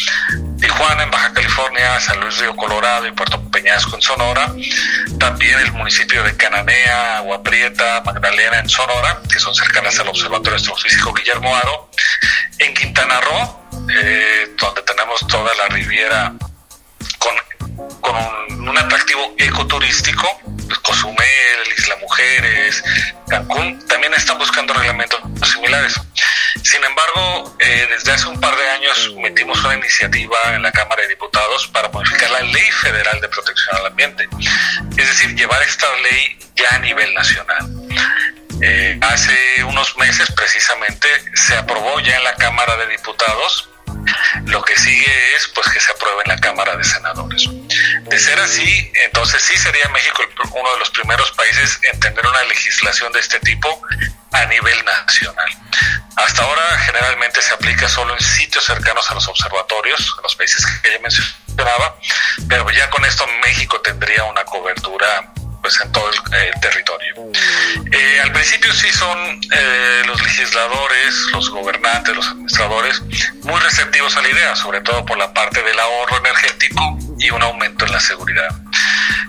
Tijuana 0.60 1.04
en 1.04 1.12
Baja 1.12 1.32
California, 1.32 2.00
San 2.00 2.18
Luis 2.18 2.38
Río 2.38 2.56
Colorado 2.56 3.06
y 3.06 3.12
Puerto 3.12 3.40
Peñasco 3.52 3.94
en 3.94 4.02
Sonora. 4.02 4.52
También 5.20 5.60
el 5.60 5.70
municipio 5.70 6.24
de 6.24 6.36
Cananea, 6.36 7.18
Agua 7.18 7.40
Prieta, 7.40 8.02
Magdalena 8.04 8.58
en 8.58 8.68
Sonora, 8.68 9.20
que 9.32 9.38
son 9.38 9.54
cercanas 9.54 9.96
al 10.00 10.08
Observatorio 10.08 10.56
Astrofísico 10.56 11.14
Guillermo 11.14 11.54
Aro. 11.54 11.88
En 12.58 12.74
Quintana 12.74 13.20
Roo, 13.20 13.86
eh, 13.94 14.56
donde 14.58 14.82
tenemos 14.82 15.24
toda 15.28 15.54
la 15.54 15.68
riviera 15.68 16.32
con, 17.18 17.36
con 18.12 18.58
un, 18.58 18.68
un 18.68 18.78
atractivo 18.78 19.34
ecoturístico 19.38 20.28
pues, 20.66 20.78
Cozumel, 20.80 21.72
Isla 21.76 21.96
Mujeres, 21.96 22.82
Cancún, 23.28 23.86
también 23.86 24.14
están 24.14 24.38
buscando 24.38 24.72
reglamentos 24.74 25.20
similares. 25.46 25.94
Sin 26.62 26.82
embargo, 26.84 27.56
eh, 27.58 27.86
desde 27.90 28.12
hace 28.12 28.28
un 28.28 28.40
par 28.40 28.56
de 28.56 28.68
años 28.70 29.14
metimos 29.16 29.62
una 29.64 29.74
iniciativa 29.74 30.38
en 30.54 30.62
la 30.62 30.72
Cámara 30.72 31.02
de 31.02 31.08
Diputados 31.08 31.66
para 31.68 31.88
modificar 31.88 32.30
la 32.30 32.40
Ley 32.40 32.70
Federal 32.80 33.20
de 33.20 33.28
Protección 33.28 33.76
al 33.76 33.86
Ambiente, 33.86 34.28
es 34.96 35.08
decir, 35.08 35.34
llevar 35.34 35.62
esta 35.62 35.86
ley 35.96 36.38
ya 36.56 36.76
a 36.76 36.78
nivel 36.78 37.12
nacional. 37.14 37.68
Eh, 38.60 38.98
hace 39.02 39.64
unos 39.64 39.96
meses 39.96 40.30
precisamente 40.32 41.08
se 41.34 41.56
aprobó 41.56 41.98
ya 42.00 42.16
en 42.16 42.24
la 42.24 42.34
Cámara 42.36 42.76
de 42.76 42.86
Diputados 42.86 43.68
lo 44.46 44.62
que 44.62 44.76
sigue 44.76 45.34
es 45.36 45.48
pues 45.54 45.68
que 45.68 45.80
se 45.80 45.92
apruebe 45.92 46.22
en 46.24 46.28
la 46.28 46.40
Cámara 46.40 46.76
de 46.76 46.84
Senadores. 46.84 47.48
De 48.02 48.18
ser 48.18 48.38
así, 48.40 48.90
entonces 49.04 49.42
sí 49.42 49.56
sería 49.56 49.88
México 49.90 50.22
uno 50.54 50.72
de 50.72 50.78
los 50.78 50.90
primeros 50.90 51.30
países 51.32 51.78
en 51.90 52.00
tener 52.00 52.26
una 52.26 52.42
legislación 52.44 53.12
de 53.12 53.20
este 53.20 53.38
tipo 53.40 53.80
a 54.32 54.44
nivel 54.46 54.84
nacional. 54.84 55.48
Hasta 56.16 56.42
ahora 56.42 56.78
generalmente 56.80 57.40
se 57.40 57.54
aplica 57.54 57.88
solo 57.88 58.14
en 58.14 58.20
sitios 58.20 58.64
cercanos 58.64 59.10
a 59.10 59.14
los 59.14 59.26
observatorios, 59.28 60.14
en 60.18 60.22
los 60.22 60.34
países 60.36 60.64
que 60.82 60.92
ya 60.92 60.98
mencionaba, 60.98 61.96
pero 62.48 62.70
ya 62.70 62.90
con 62.90 63.04
esto 63.04 63.26
México 63.42 63.80
tendría 63.80 64.24
una 64.24 64.44
cobertura 64.44 65.32
pues 65.62 65.80
en 65.80 65.92
todo 65.92 66.10
el 66.10 66.60
territorio. 66.60 67.14
Eh, 67.92 68.01
al 68.22 68.32
principio 68.32 68.72
sí 68.72 68.90
son 68.92 69.18
eh, 69.52 70.02
los 70.06 70.22
legisladores, 70.22 71.14
los 71.32 71.50
gobernantes, 71.50 72.14
los 72.14 72.28
administradores 72.28 73.02
muy 73.42 73.60
receptivos 73.60 74.16
a 74.16 74.22
la 74.22 74.28
idea, 74.28 74.56
sobre 74.56 74.80
todo 74.80 75.04
por 75.04 75.18
la 75.18 75.32
parte 75.32 75.62
del 75.62 75.78
ahorro 75.78 76.18
energético 76.18 76.98
y 77.18 77.30
un 77.30 77.42
aumento 77.42 77.84
en 77.84 77.92
la 77.92 78.00
seguridad. 78.00 78.48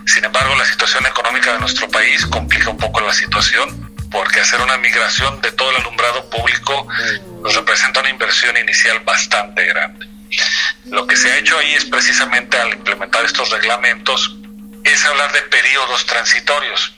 Sin 0.05 0.23
embargo, 0.23 0.55
la 0.55 0.65
situación 0.65 1.05
económica 1.05 1.53
de 1.53 1.59
nuestro 1.59 1.89
país 1.89 2.25
complica 2.27 2.69
un 2.69 2.77
poco 2.77 3.01
la 3.01 3.13
situación 3.13 3.93
porque 4.11 4.39
hacer 4.39 4.61
una 4.61 4.77
migración 4.77 5.41
de 5.41 5.51
todo 5.53 5.71
el 5.71 5.77
alumbrado 5.77 6.29
público 6.29 6.87
nos 7.41 7.55
representa 7.55 8.01
una 8.01 8.09
inversión 8.09 8.55
inicial 8.57 8.99
bastante 8.99 9.65
grande. 9.65 10.07
Lo 10.85 11.07
que 11.07 11.15
se 11.15 11.31
ha 11.31 11.37
hecho 11.37 11.57
ahí 11.57 11.73
es 11.73 11.85
precisamente 11.85 12.57
al 12.59 12.73
implementar 12.73 13.25
estos 13.25 13.49
reglamentos 13.49 14.37
es 14.83 15.05
hablar 15.05 15.31
de 15.31 15.41
periodos 15.43 16.05
transitorios, 16.05 16.93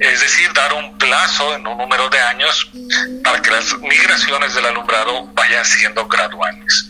es 0.00 0.20
decir, 0.20 0.52
dar 0.52 0.72
un 0.74 0.98
plazo 0.98 1.54
en 1.54 1.66
un 1.66 1.78
número 1.78 2.08
de 2.10 2.20
años 2.20 2.70
para 3.24 3.40
que 3.40 3.50
las 3.50 3.74
migraciones 3.78 4.54
del 4.54 4.66
alumbrado 4.66 5.26
vayan 5.32 5.64
siendo 5.64 6.06
graduales. 6.06 6.86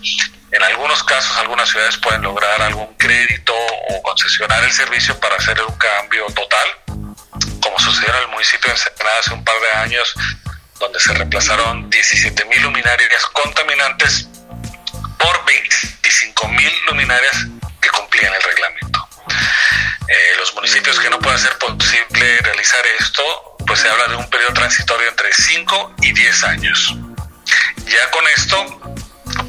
En 0.50 0.62
algunos 0.62 1.02
casos, 1.04 1.37
algunas 1.38 1.68
ciudades 1.68 1.97
pueden 1.99 2.23
lograr 2.23 2.62
algún 2.62 2.95
crédito 2.95 3.52
o 3.90 4.02
concesionar 4.02 4.62
el 4.64 4.73
servicio 4.73 5.18
para 5.21 5.37
hacer 5.37 5.61
un 5.61 5.76
cambio 5.76 6.26
total, 6.26 6.68
como 7.61 7.78
sucedió 7.78 8.14
en 8.14 8.23
el 8.23 8.28
municipio 8.28 8.73
de 8.73 8.78
Ensenada 8.78 9.18
hace 9.21 9.35
un 9.35 9.45
par 9.45 9.56
de 9.61 9.78
años, 9.78 10.14
donde 10.78 11.00
se 11.00 11.12
reemplazaron 11.14 11.90
17.000 11.90 12.61
luminarias 12.62 13.26
contaminantes 13.26 14.28
por 15.18 15.45
25.000 15.45 16.73
luminarias 16.87 17.47
que 17.80 17.88
cumplían 17.90 18.33
el 18.35 18.42
reglamento. 18.42 18.86
Los 20.47 20.55
municipios 20.55 21.00
que 21.00 21.11
no 21.11 21.19
pueda 21.19 21.37
ser 21.37 21.59
posible 21.59 22.38
realizar 22.38 22.81
esto, 23.00 23.57
pues 23.67 23.81
se 23.81 23.88
habla 23.88 24.07
de 24.07 24.15
un 24.15 24.31
periodo 24.31 24.53
transitorio 24.53 25.09
entre 25.09 25.33
5 25.33 25.97
y 26.03 26.12
10 26.12 26.45
años. 26.45 26.95
Ya 27.85 28.11
con 28.12 28.25
esto, 28.29 28.65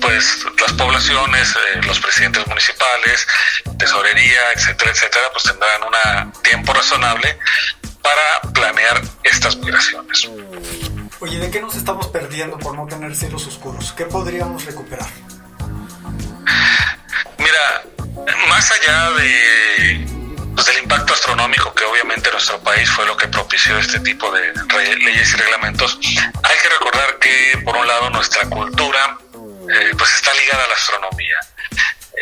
pues 0.02 0.44
las 0.60 0.74
poblaciones, 0.74 1.56
eh, 1.56 1.82
los 1.84 2.00
presidentes 2.00 2.48
municipales, 2.48 3.28
tesorería, 3.78 4.54
etcétera, 4.56 4.90
etcétera, 4.90 5.26
pues 5.32 5.44
tendrán 5.44 5.84
un 5.84 6.32
tiempo 6.42 6.74
razonable 6.74 7.38
para 8.02 8.52
planear 8.52 9.00
estas 9.22 9.56
migraciones. 9.58 10.28
Oye, 11.20 11.38
¿de 11.38 11.52
qué 11.52 11.62
nos 11.62 11.76
estamos 11.76 12.08
perdiendo 12.08 12.58
por 12.58 12.76
no 12.76 12.88
tener 12.88 13.16
cielos 13.16 13.46
oscuros? 13.46 13.94
¿Qué 13.96 14.06
podríamos 14.06 14.66
recuperar? 14.66 15.10
Mira, 17.38 17.84
más 18.50 18.72
allá 18.72 19.12
de 19.12 20.17
pues 20.58 20.66
del 20.66 20.80
impacto 20.80 21.14
astronómico 21.14 21.72
que 21.76 21.86
obviamente 21.86 22.32
nuestro 22.32 22.60
país 22.62 22.90
fue 22.90 23.06
lo 23.06 23.16
que 23.16 23.28
propició 23.28 23.78
este 23.78 24.00
tipo 24.00 24.32
de 24.32 24.52
leyes 24.98 25.32
y 25.32 25.38
reglamentos, 25.38 26.00
hay 26.02 26.58
que 26.64 26.70
recordar 26.70 27.20
que 27.20 27.62
por 27.64 27.78
un 27.78 27.86
lado 27.86 28.10
nuestra 28.10 28.44
cultura 28.50 29.20
eh, 29.36 29.92
pues 29.96 30.12
está 30.16 30.34
ligada 30.34 30.64
a 30.64 30.68
la 30.68 30.74
astronomía. 30.74 31.38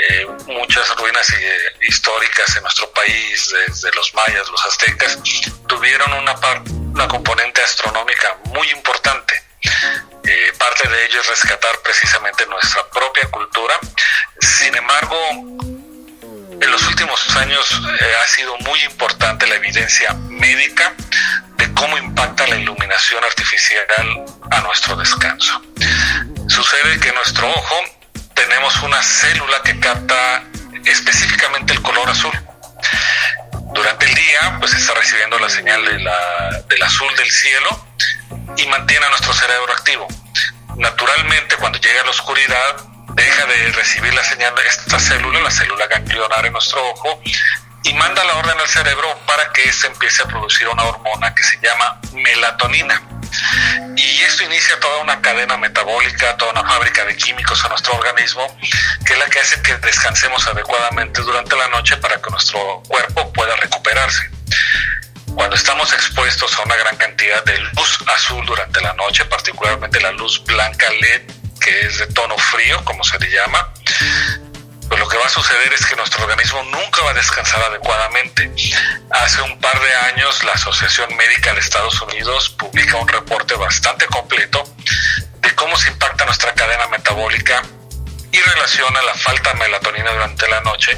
Eh, 0.10 0.28
muchas 0.48 0.94
ruinas 0.98 1.30
eh, 1.30 1.58
históricas 1.88 2.58
en 2.58 2.64
nuestro 2.64 2.92
país, 2.92 3.56
desde 3.68 3.90
los 3.96 4.14
mayas, 4.14 4.50
los 4.50 4.66
aztecas, 4.66 5.18
tuvieron 5.66 6.12
una, 6.12 6.36
una 6.94 7.08
componente 7.08 7.62
astronómica 7.62 8.36
muy 8.48 8.70
importante. 8.72 9.42
parte 10.60 10.90
de 10.90 11.06
ello 11.06 11.22
es 11.22 11.28
rescatar 11.28 11.80
precisamente 11.84 12.46
nuestra 12.48 12.86
propia 12.90 13.32
cultura. 13.32 13.80
Sin 14.42 14.76
embargo, 14.76 15.18
en 16.66 16.72
los 16.72 16.88
últimos 16.88 17.36
años 17.38 17.82
eh, 18.02 18.06
ha 18.24 18.28
sido 18.28 18.58
muy 18.58 18.80
importante 18.84 19.46
la 19.48 19.56
evidencia 19.56 20.14
médica 20.30 20.94
de 21.58 21.72
cómo 21.74 21.98
impacta 21.98 22.48
la 22.48 22.58
iluminación 22.58 23.24
artificial 23.24 23.86
a 24.50 24.62
nuestro 24.62 24.96
descanso. 24.96 25.62
Sucede 26.48 27.00
que 27.00 27.10
en 27.10 27.16
nuestro 27.16 27.48
ojo 27.50 27.76
tenemos 28.34 28.82
una 28.82 29.02
célula 29.02 29.62
que 29.64 29.80
capta 29.80 30.44
específicamente 30.86 31.74
el 31.74 31.82
color 31.82 32.10
azul. 32.10 32.34
Durante 33.74 34.06
el 34.08 34.16
día, 34.16 34.58
pues 34.60 34.74
está 34.74 34.94
recibiendo 34.96 35.38
la 35.38 35.50
señal 35.50 35.84
de 35.86 36.00
la, 36.00 36.64
del 36.68 36.82
azul 36.82 37.14
del 37.16 37.30
cielo 37.30 37.88
y 38.58 38.66
mantiene 38.68 39.06
a 39.06 39.10
nuestro 39.10 39.34
cerebro 39.34 39.72
activo. 39.72 40.08
Naturalmente, 40.78 41.58
cuando 41.58 41.80
llega 41.80 42.04
la 42.04 42.12
oscuridad, 42.12 42.76
deja 43.16 43.46
de 43.46 43.72
recibir 43.72 44.14
la 44.14 44.24
señal 44.24 44.54
de 44.56 44.68
esta 44.68 45.00
célula, 45.00 45.40
la 45.40 45.52
célula 45.52 45.88
ganglionar 45.88 46.46
en 46.46 46.54
nuestro 46.54 46.86
ojo, 46.92 47.22
y 47.84 47.94
manda 47.94 48.24
la 48.24 48.36
orden 48.36 48.60
al 48.60 48.68
cerebro 48.68 49.08
para 49.26 49.52
que 49.54 49.72
se 49.72 49.88
empiece 49.88 50.24
a 50.24 50.26
producir 50.26 50.68
una 50.68 50.84
hormona 50.84 51.34
que 51.34 51.44
se 51.44 51.58
llama 51.62 52.00
melatonina. 52.14 53.02
Y 53.96 54.22
esto 54.22 54.44
inicia 54.44 54.80
toda 54.80 55.00
una 55.00 55.22
cadena 55.22 55.56
metabólica, 55.58 56.36
toda 56.38 56.52
una 56.52 56.64
fábrica 56.68 57.06
de 57.06 57.16
químicos 57.16 57.64
en 57.64 57.70
nuestro 57.70 57.94
organismo, 57.94 58.46
que 59.06 59.14
es 59.14 59.20
la 59.20 59.26
que 59.26 59.40
hace 59.40 59.62
que 59.62 59.76
descansemos 59.78 60.46
adecuadamente 60.48 61.22
durante 61.22 61.56
la 61.56 61.68
noche 61.70 61.96
para 61.98 62.22
que 62.22 62.30
nuestro 62.32 62.82
cuerpo 62.88 63.32
pueda 63.34 63.56
recuperarse. 63.58 64.30
Cuando 65.36 65.56
estamos 65.56 65.92
expuestos 65.94 66.58
a 66.58 66.64
una 66.64 66.76
gran 66.76 66.96
cantidad 66.98 67.44
de 67.44 67.60
luz 67.60 68.00
azul 68.08 68.46
durante 68.46 68.82
la 68.82 68.94
noche, 68.94 69.26
particularmente 69.26 70.00
la 70.00 70.12
luz 70.12 70.44
blanca 70.44 70.90
LED, 70.90 71.45
que 71.66 71.88
es 71.88 71.98
de 71.98 72.06
tono 72.08 72.38
frío, 72.38 72.80
como 72.86 73.04
se 73.04 73.18
le 73.18 73.28
llama, 73.28 73.74
pues 74.88 75.00
lo 75.00 75.08
que 75.08 75.18
va 75.18 75.26
a 75.26 75.30
suceder 75.30 75.74
es 75.74 75.84
que 75.84 75.96
nuestro 75.96 76.24
organismo 76.24 76.62
nunca 76.66 77.02
va 77.04 77.10
a 77.10 77.14
descansar 77.16 77.60
adecuadamente. 77.64 78.52
Hace 79.10 79.42
un 79.42 79.60
par 79.60 79.80
de 79.82 79.94
años 80.12 80.44
la 80.44 80.52
Asociación 80.52 81.10
Médica 81.18 81.54
de 81.56 81.60
Estados 81.62 82.00
Unidos 82.04 82.50
publica 82.52 82.98
un 82.98 83.08
reporte 83.08 83.56
bastante 83.56 84.06
completo 84.06 84.64
de 85.42 85.56
cómo 85.56 85.76
se 85.76 85.90
impacta 85.90 86.26
nuestra 86.26 86.54
cadena 86.54 86.88
metabólica 86.88 87.64
y 88.32 88.40
relaciona 88.40 89.02
la 89.02 89.16
falta 89.16 89.54
de 89.54 89.60
melatonina 89.60 90.12
durante 90.12 90.48
la 90.48 90.62
noche 90.62 90.96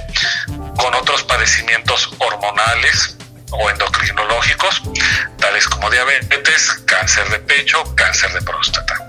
con 0.78 0.94
otros 0.96 1.24
padecimientos 1.24 2.10
hormonales 2.20 3.16
o 3.52 3.70
endocrinológicos, 3.70 4.82
tales 5.40 5.66
como 5.70 5.90
diabetes, 5.90 6.74
cáncer 6.86 7.30
de 7.30 7.40
pecho, 7.40 7.96
cáncer 7.96 8.34
de 8.34 8.42
próstata. 8.42 9.07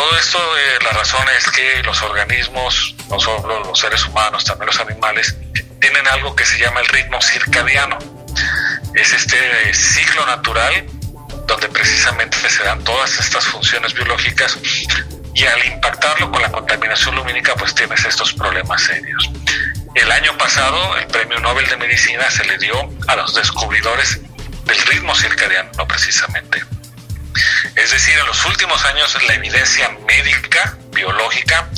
Todo 0.00 0.16
esto, 0.16 0.38
eh, 0.38 0.78
la 0.82 0.92
razón 0.92 1.26
es 1.36 1.44
que 1.50 1.82
los 1.82 2.00
organismos, 2.00 2.94
no 3.10 3.20
solo 3.20 3.60
los 3.60 3.78
seres 3.78 4.02
humanos, 4.06 4.42
también 4.44 4.68
los 4.68 4.80
animales, 4.80 5.36
tienen 5.78 6.08
algo 6.08 6.34
que 6.34 6.46
se 6.46 6.58
llama 6.58 6.80
el 6.80 6.86
ritmo 6.86 7.20
circadiano. 7.20 7.98
Es 8.94 9.12
este 9.12 9.74
ciclo 9.74 10.24
natural 10.24 10.86
donde 11.46 11.68
precisamente 11.68 12.48
se 12.48 12.64
dan 12.64 12.82
todas 12.82 13.20
estas 13.20 13.44
funciones 13.44 13.92
biológicas 13.92 14.56
y 15.34 15.44
al 15.44 15.66
impactarlo 15.66 16.30
con 16.30 16.40
la 16.40 16.50
contaminación 16.50 17.14
lumínica 17.16 17.54
pues 17.56 17.74
tienes 17.74 18.02
estos 18.06 18.32
problemas 18.32 18.82
serios. 18.82 19.30
El 19.94 20.10
año 20.10 20.34
pasado 20.38 20.96
el 20.96 21.08
Premio 21.08 21.38
Nobel 21.40 21.68
de 21.68 21.76
Medicina 21.76 22.30
se 22.30 22.46
le 22.46 22.56
dio 22.56 22.88
a 23.06 23.16
los 23.16 23.34
descubridores 23.34 24.18
del 24.64 24.78
ritmo 24.86 25.14
circadiano 25.14 25.86
precisamente. 25.86 26.64
Es 27.74 27.90
decir, 27.90 28.18
en 28.18 28.26
los 28.26 28.44
últimos 28.46 28.84
años 28.84 29.16
la 29.26 29.34
evidencia 29.34 29.90
médica, 30.06 30.76
biológica, 30.90 31.68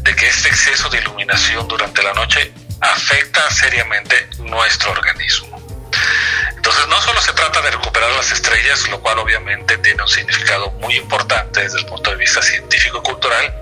de 0.00 0.14
que 0.14 0.26
este 0.26 0.48
exceso 0.48 0.88
de 0.88 0.98
iluminación 0.98 1.66
durante 1.68 2.02
la 2.02 2.12
noche 2.12 2.52
afecta 2.80 3.50
seriamente 3.50 4.28
nuestro 4.38 4.92
organismo. 4.92 5.58
Entonces 6.56 6.86
no 6.88 7.00
solo 7.00 7.20
se 7.20 7.32
trata 7.32 7.60
de 7.62 7.70
recuperar 7.70 8.10
las 8.12 8.30
estrellas, 8.32 8.88
lo 8.88 9.00
cual 9.00 9.18
obviamente 9.18 9.78
tiene 9.78 10.02
un 10.02 10.08
significado 10.08 10.70
muy 10.72 10.96
importante 10.96 11.60
desde 11.60 11.78
el 11.78 11.86
punto 11.86 12.10
de 12.10 12.16
vista 12.16 12.42
científico 12.42 12.98
y 12.98 13.02
cultural, 13.02 13.54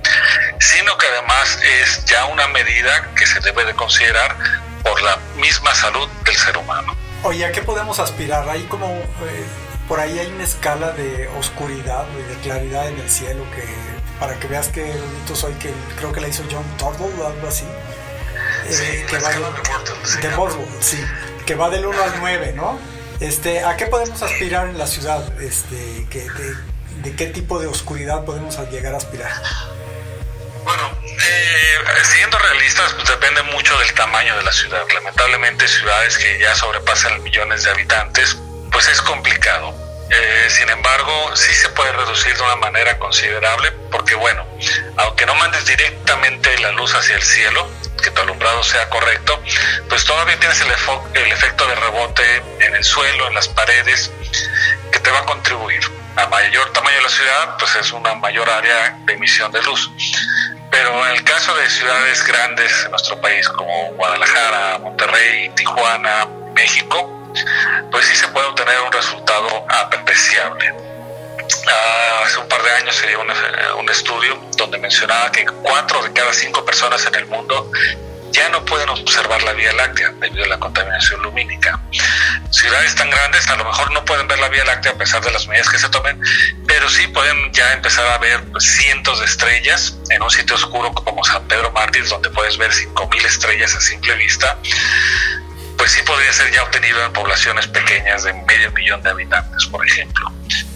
sino 0.59 0.97
que 0.99 1.07
además 1.07 1.59
es 1.63 2.05
ya 2.05 2.25
una 2.27 2.49
medida 2.49 3.15
que 3.15 3.27
se 3.27 3.41
debe 3.41 3.65
de 3.65 3.75
considerar 3.75 4.37
por 4.83 5.01
la 5.03 5.19
misma 5.37 5.75
salud 5.75 6.09
del 6.25 6.37
ser 6.37 6.57
humano. 6.57 6.97
Oye, 7.23 7.45
¿a 7.45 7.53
qué 7.53 7.63
podemos 7.63 7.99
aspirar? 7.99 8.49
Hay 8.49 8.63
como, 8.65 8.87
eh, 8.87 9.47
por 9.89 10.01
ahí 10.01 10.19
hay 10.19 10.27
una 10.29 10.45
escala 10.45 10.93
de 10.93 11.29
oscuridad 11.39 12.07
y 12.19 12.35
de 12.35 12.41
claridad 12.41 12.89
en 12.89 12.99
el 12.99 13.09
cielo 13.09 13.45
que, 13.55 13.65
para 14.19 14.39
que 14.39 14.49
veas 14.49 14.69
que 14.69 14.85
bonito 14.85 15.37
soy, 15.37 15.53
que 15.55 15.73
creo 15.97 16.13
que 16.13 16.21
la 16.21 16.29
hizo 16.29 16.43
John 16.51 16.65
Turnbull 16.77 17.21
o 17.21 17.27
algo 17.27 17.49
así. 17.49 17.65
Eh, 18.69 19.07
que 19.09 19.19
va 19.19 19.31
de, 19.31 19.39
sí, 20.81 21.05
que 21.47 21.55
va 21.55 21.71
del 21.71 21.87
1 21.87 22.03
al 22.03 22.13
9, 22.19 22.53
¿no? 22.57 22.79
Este, 23.21 23.65
¿A 23.65 23.77
qué 23.77 23.87
podemos 23.87 24.21
aspirar 24.23 24.69
en 24.69 24.77
la 24.77 24.87
ciudad? 24.87 25.41
Este, 25.41 26.07
que, 26.11 26.29
de, 27.03 27.17
qué 27.17 27.27
tipo 27.27 27.59
de 27.59 27.67
oscuridad 27.67 28.25
podemos 28.25 28.59
llegar 28.71 28.95
a 28.95 28.97
aspirar? 28.97 29.33
Bueno, 30.65 30.91
eh, 31.05 31.79
siendo 32.03 32.39
realistas, 32.39 32.93
pues 32.95 33.09
depende 33.09 33.43
mucho 33.45 33.79
del 33.79 33.95
tamaño 33.95 34.37
de 34.37 34.43
la 34.43 34.53
ciudad. 34.53 34.83
Lamentablemente, 34.93 35.69
ciudades 35.69 36.19
que 36.19 36.39
ya 36.41 36.55
sobrepasan 36.57 37.23
millones 37.23 37.63
de 37.63 37.71
habitantes, 37.71 38.37
pues 38.77 38.89
es 38.89 39.01
complicado. 39.01 39.75
Eh, 40.11 40.49
sin 40.51 40.69
embargo, 40.69 41.35
sí 41.35 41.51
se 41.55 41.71
puede 41.71 41.93
reducir 41.93 42.37
de 42.37 42.43
una 42.43 42.57
manera 42.57 42.99
considerable 42.99 43.73
porque, 43.91 44.15
bueno, 44.15 44.45
aunque 44.99 45.25
no 45.25 45.35
mandes 45.35 45.65
directamente 45.65 46.59
la 46.59 46.73
luz 46.73 46.95
hacia 46.95 47.17
el 47.17 47.23
cielo, 47.23 47.67
que 48.03 48.11
tu 48.11 48.21
alumbrado 48.21 48.63
sea 48.63 48.91
correcto, 48.91 49.43
pues 49.89 50.05
todavía 50.05 50.39
tienes 50.39 50.61
el, 50.61 50.69
el 51.15 51.33
efecto 51.33 51.67
de 51.67 51.75
rebote 51.75 52.43
en 52.61 52.75
el 52.75 52.85
suelo, 52.85 53.29
en 53.29 53.35
las 53.35 53.49
paredes, 53.49 54.11
que 54.93 55.01
te 55.01 55.11
va 55.11 55.21
a 55.21 55.25
contribuir. 55.25 55.81
A 56.17 56.27
mayor 56.27 56.71
tamaño 56.75 56.97
de 56.97 57.03
la 57.03 57.09
ciudad, 57.09 57.57
pues 57.59 57.75
es 57.77 57.93
una 57.93 58.15
mayor 58.17 58.51
área 58.51 58.99
de 59.07 59.15
emisión 59.15 59.51
de 59.53 59.63
luz. 59.63 59.91
Pero 60.71 61.07
en 61.07 61.17
el 61.17 61.25
caso 61.25 61.55
de 61.55 61.71
ciudades 61.71 62.27
grandes 62.27 62.85
en 62.85 62.91
nuestro 62.91 63.19
país, 63.23 63.49
como 63.49 63.95
Guadalajara, 63.95 64.81
Monterrey, 64.81 65.49
Tijuana, 65.57 66.27
México, 66.53 67.16
pues 67.91 68.07
sí 68.07 68.17
se 68.17 68.29
puede 68.29 68.47
obtener 68.47 68.81
un 68.81 68.93
resultado 68.93 69.65
apreciable. 69.69 70.75
Ah, 71.69 72.23
hace 72.25 72.39
un 72.39 72.49
par 72.49 72.63
de 72.63 72.71
años 72.73 72.95
se 72.97 73.07
dio 73.07 73.21
un, 73.21 73.91
estudio 73.91 74.39
donde 74.57 74.79
mencionaba 74.79 75.31
que 75.31 75.45
cuatro 75.63 76.03
de 76.03 76.13
cada 76.13 76.33
cinco 76.33 76.65
personas 76.65 77.07
en 77.07 77.15
el 77.15 77.27
mundo 77.27 77.71
ya 78.33 78.49
no 78.51 78.65
pueden 78.65 78.89
observar 78.91 79.43
la 79.45 79.53
Vía 79.53 79.73
Láctea 79.73 80.13
debido 80.21 80.45
a 80.45 80.49
la 80.49 80.59
contaminación 80.59 81.23
lumínica. 81.23 81.81
Ciudades 82.51 82.95
tan 82.95 83.09
grandes 83.09 83.49
a 83.49 83.57
lo 83.57 83.65
mejor 83.65 83.91
no 83.93 84.05
pueden 84.05 84.29
ver 84.29 84.39
la 84.39 84.49
Vía 84.49 84.65
Láctea 84.65 84.93
a 84.93 84.97
pesar 84.97 85.25
de 85.25 85.31
las 85.31 85.47
medidas 85.47 85.71
que 85.71 85.79
se 85.79 85.89
tomen, 85.89 86.21
pero 86.67 86.89
sí 86.91 87.07
pueden 87.07 87.53
ya 87.53 87.73
empezar 87.73 88.07
a 88.09 88.19
ver 88.19 88.45
cientos 88.59 89.21
de 89.21 89.27
estrellas 89.27 89.97
en 90.11 90.23
un 90.23 90.31
sitio 90.31 90.57
oscuro 90.57 90.93
como 90.93 91.25
San 91.25 91.47
Pedro 91.49 91.71
Mártir, 91.73 92.07
donde 92.09 92.29
puedes 92.31 92.59
ver 92.59 92.71
5.000 92.73 93.25
estrellas 93.25 93.75
a 93.75 93.81
simple 93.81 94.15
vista. 94.17 94.59
Pues 95.87 95.95
sí 95.95 96.03
podría 96.03 96.33
ser 96.33 96.53
ya 96.53 96.65
obtenido 96.65 97.01
en 97.05 97.13
poblaciones 97.13 97.69
pequeñas 97.69 98.25
de 98.25 98.33
medio 98.33 98.73
millón 98.73 99.01
de 99.05 99.11
habitantes, 99.11 99.67
por 99.67 99.87
ejemplo. 99.87 100.33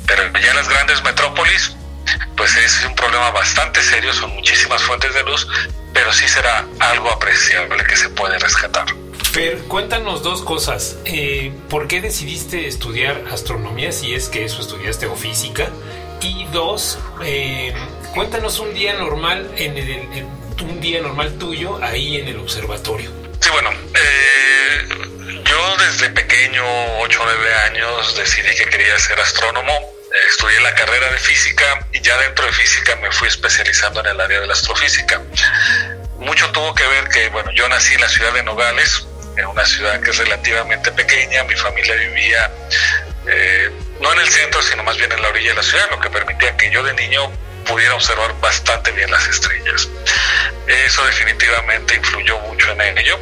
Pero 0.07 0.23
ya 0.39 0.51
en 0.51 0.57
las 0.57 0.69
grandes 0.69 1.03
metrópolis, 1.03 1.75
pues 2.37 2.57
es 2.57 2.85
un 2.85 2.95
problema 2.95 3.33
bastante 3.33 3.83
serio, 3.83 4.13
son 4.13 4.33
muchísimas 4.37 4.81
fuentes 4.85 5.13
de 5.13 5.25
luz, 5.25 5.49
pero 5.93 6.13
sí 6.13 6.29
será 6.29 6.65
algo 6.79 7.11
apreciable 7.11 7.83
que 7.87 7.97
se 7.97 8.09
puede 8.11 8.39
rescatar. 8.39 8.87
Fer, 9.33 9.59
cuéntanos 9.63 10.23
dos 10.23 10.43
cosas. 10.43 10.99
Eh, 11.05 11.53
¿Por 11.69 11.89
qué 11.89 12.01
decidiste 12.01 12.69
estudiar 12.69 13.25
astronomía 13.33 13.91
si 13.91 14.15
es 14.15 14.29
que 14.29 14.45
eso 14.45 14.61
estudiaste 14.61 15.07
o 15.07 15.17
física? 15.17 15.71
Y 16.21 16.45
dos, 16.53 17.01
eh, 17.25 17.75
cuéntanos 18.15 18.61
un 18.61 18.73
día 18.75 18.93
normal 18.93 19.51
en, 19.57 20.29
un 20.63 20.81
día 20.81 21.03
normal 21.03 21.37
tuyo 21.37 21.83
ahí 21.83 22.19
en 22.19 22.29
el 22.29 22.39
observatorio. 22.39 23.11
Sí, 23.41 23.51
bueno, 23.51 23.71
eh, 23.73 24.40
pequeño, 26.61 26.99
8 26.99 27.23
o 27.23 27.25
9 27.25 27.55
años, 27.55 28.17
decidí 28.17 28.55
que 28.55 28.67
quería 28.67 28.99
ser 28.99 29.19
astrónomo 29.21 29.73
estudié 30.29 30.61
la 30.61 30.75
carrera 30.75 31.09
de 31.09 31.19
física 31.19 31.87
y 31.93 32.01
ya 32.01 32.19
dentro 32.19 32.45
de 32.45 32.53
física 32.53 32.97
me 32.97 33.13
fui 33.13 33.29
especializando 33.29 34.01
en 34.01 34.07
el 34.07 34.21
área 34.21 34.41
de 34.41 34.47
la 34.47 34.55
astrofísica. 34.55 35.23
Mucho 36.19 36.51
tuvo 36.51 36.75
que 36.75 36.85
ver 36.87 37.09
que, 37.09 37.29
bueno, 37.29 37.53
yo 37.53 37.69
nací 37.69 37.95
en 37.95 38.01
la 38.01 38.09
ciudad 38.09 38.33
de 38.33 38.43
Nogales, 38.43 39.07
en 39.37 39.47
una 39.47 39.65
ciudad 39.65 40.01
que 40.01 40.11
es 40.11 40.19
relativamente 40.19 40.91
pequeña, 40.91 41.45
mi 41.45 41.55
familia 41.55 41.95
vivía 41.95 42.51
eh, 43.29 43.71
no 44.01 44.13
en 44.13 44.19
el 44.19 44.29
centro, 44.29 44.61
sino 44.63 44.83
más 44.83 44.97
bien 44.97 45.13
en 45.13 45.23
la 45.23 45.29
orilla 45.29 45.51
de 45.51 45.57
la 45.57 45.63
ciudad, 45.63 45.89
lo 45.91 46.01
que 46.01 46.11
permitía 46.11 46.57
que 46.57 46.71
yo 46.71 46.83
de 46.83 46.93
niño 46.95 47.31
pudiera 47.65 47.95
observar 47.95 48.35
bastante 48.41 48.91
bien 48.91 49.11
las 49.11 49.27
estrellas. 49.29 49.89
Eso 50.67 51.07
definitivamente 51.07 51.95
influyó 51.95 52.39
mucho 52.41 52.73
en 52.73 52.99
ello. 52.99 53.19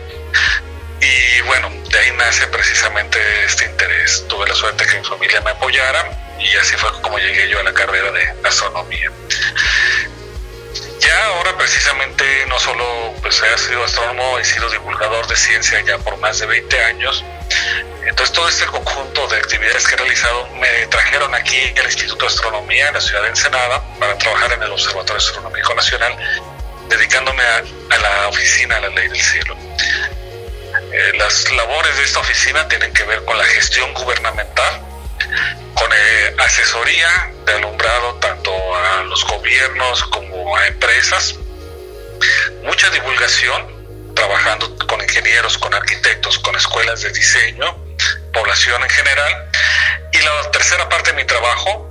Y 1.01 1.40
bueno, 1.42 1.70
de 1.90 1.98
ahí 1.98 2.12
nace 2.12 2.46
precisamente 2.48 3.18
este 3.44 3.64
interés. 3.66 4.24
Tuve 4.29 4.46
la 4.46 4.55
suerte 4.55 4.87
que 4.87 4.98
mi 4.98 5.05
familia 5.05 5.40
me 5.40 5.51
apoyara 5.51 6.37
y 6.38 6.57
así 6.57 6.77
fue 6.77 6.90
como 7.03 7.18
llegué 7.18 7.48
yo 7.48 7.59
a 7.59 7.62
la 7.62 7.72
carrera 7.72 8.11
de 8.12 8.35
astronomía. 8.44 9.11
Ya 11.01 11.27
ahora 11.27 11.57
precisamente 11.57 12.44
no 12.46 12.59
solo 12.59 13.14
pues, 13.22 13.42
he 13.42 13.59
sido 13.59 13.85
astrónomo, 13.85 14.38
he 14.38 14.44
sido 14.44 14.68
divulgador 14.68 15.27
de 15.27 15.37
ciencia 15.37 15.81
ya 15.81 15.98
por 15.98 16.16
más 16.18 16.38
de 16.38 16.46
20 16.46 16.85
años. 16.85 17.24
Entonces 18.05 18.35
todo 18.35 18.48
este 18.48 18.66
conjunto 18.66 19.27
de 19.29 19.37
actividades 19.37 19.87
que 19.87 19.94
he 19.94 19.98
realizado 19.98 20.48
me 20.57 20.87
trajeron 20.87 21.35
aquí 21.35 21.61
al 21.79 21.87
Instituto 21.87 22.24
de 22.24 22.33
Astronomía 22.33 22.88
en 22.88 22.94
la 22.94 23.01
ciudad 23.01 23.22
de 23.22 23.29
Ensenada 23.29 23.83
para 23.98 24.16
trabajar 24.18 24.53
en 24.53 24.62
el 24.62 24.72
Observatorio 24.72 25.18
Astronómico 25.18 25.74
Nacional, 25.74 26.16
dedicándome 26.88 27.42
a, 27.42 27.62
la 27.98 28.29
oficina 28.29 28.77
de 28.77 28.81
la 28.83 28.88
ley 28.88 29.09
del 29.09 29.20
cielo. 29.20 29.67
Eh, 30.98 31.12
las 31.16 31.48
labores 31.52 31.96
de 31.96 32.02
esta 32.02 32.18
oficina 32.18 32.66
tienen 32.66 32.92
que 32.92 33.04
ver 33.04 33.24
con 33.24 33.38
la 33.38 33.44
gestión 33.44 33.94
gubernamental, 33.94 34.80
con 35.74 35.92
eh, 35.92 36.34
asesoría 36.40 37.08
de 37.46 37.52
alumbrado 37.52 38.14
tanto 38.16 38.52
a 38.74 39.04
los 39.04 39.24
gobiernos 39.24 40.02
como 40.02 40.56
a 40.56 40.66
empresas, 40.66 41.37
mucha 42.64 42.90
divulgación, 42.90 43.64
trabajando 44.16 44.76
con 44.88 45.00
ingenieros, 45.00 45.56
con 45.56 45.72
arquitectos, 45.72 46.37
con 46.40 46.56
escuelas 46.56 47.02
de 47.02 47.11
diseño, 47.11 47.76
población 48.32 48.82
en 48.82 48.90
general. 48.90 49.50
Y 50.12 50.18
la 50.18 50.50
tercera 50.50 50.88
parte 50.88 51.12
de 51.12 51.16
mi 51.16 51.24
trabajo, 51.24 51.88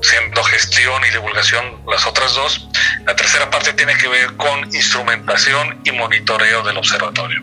siendo 0.00 0.44
gestión 0.44 1.04
y 1.04 1.10
divulgación 1.10 1.82
las 1.88 2.06
otras 2.06 2.34
dos, 2.34 2.68
la 3.04 3.16
tercera 3.16 3.50
parte 3.50 3.72
tiene 3.72 3.96
que 3.96 4.06
ver 4.06 4.36
con 4.36 4.64
instrumentación 4.72 5.80
y 5.84 5.90
monitoreo 5.90 6.62
del 6.62 6.76
observatorio, 6.76 7.42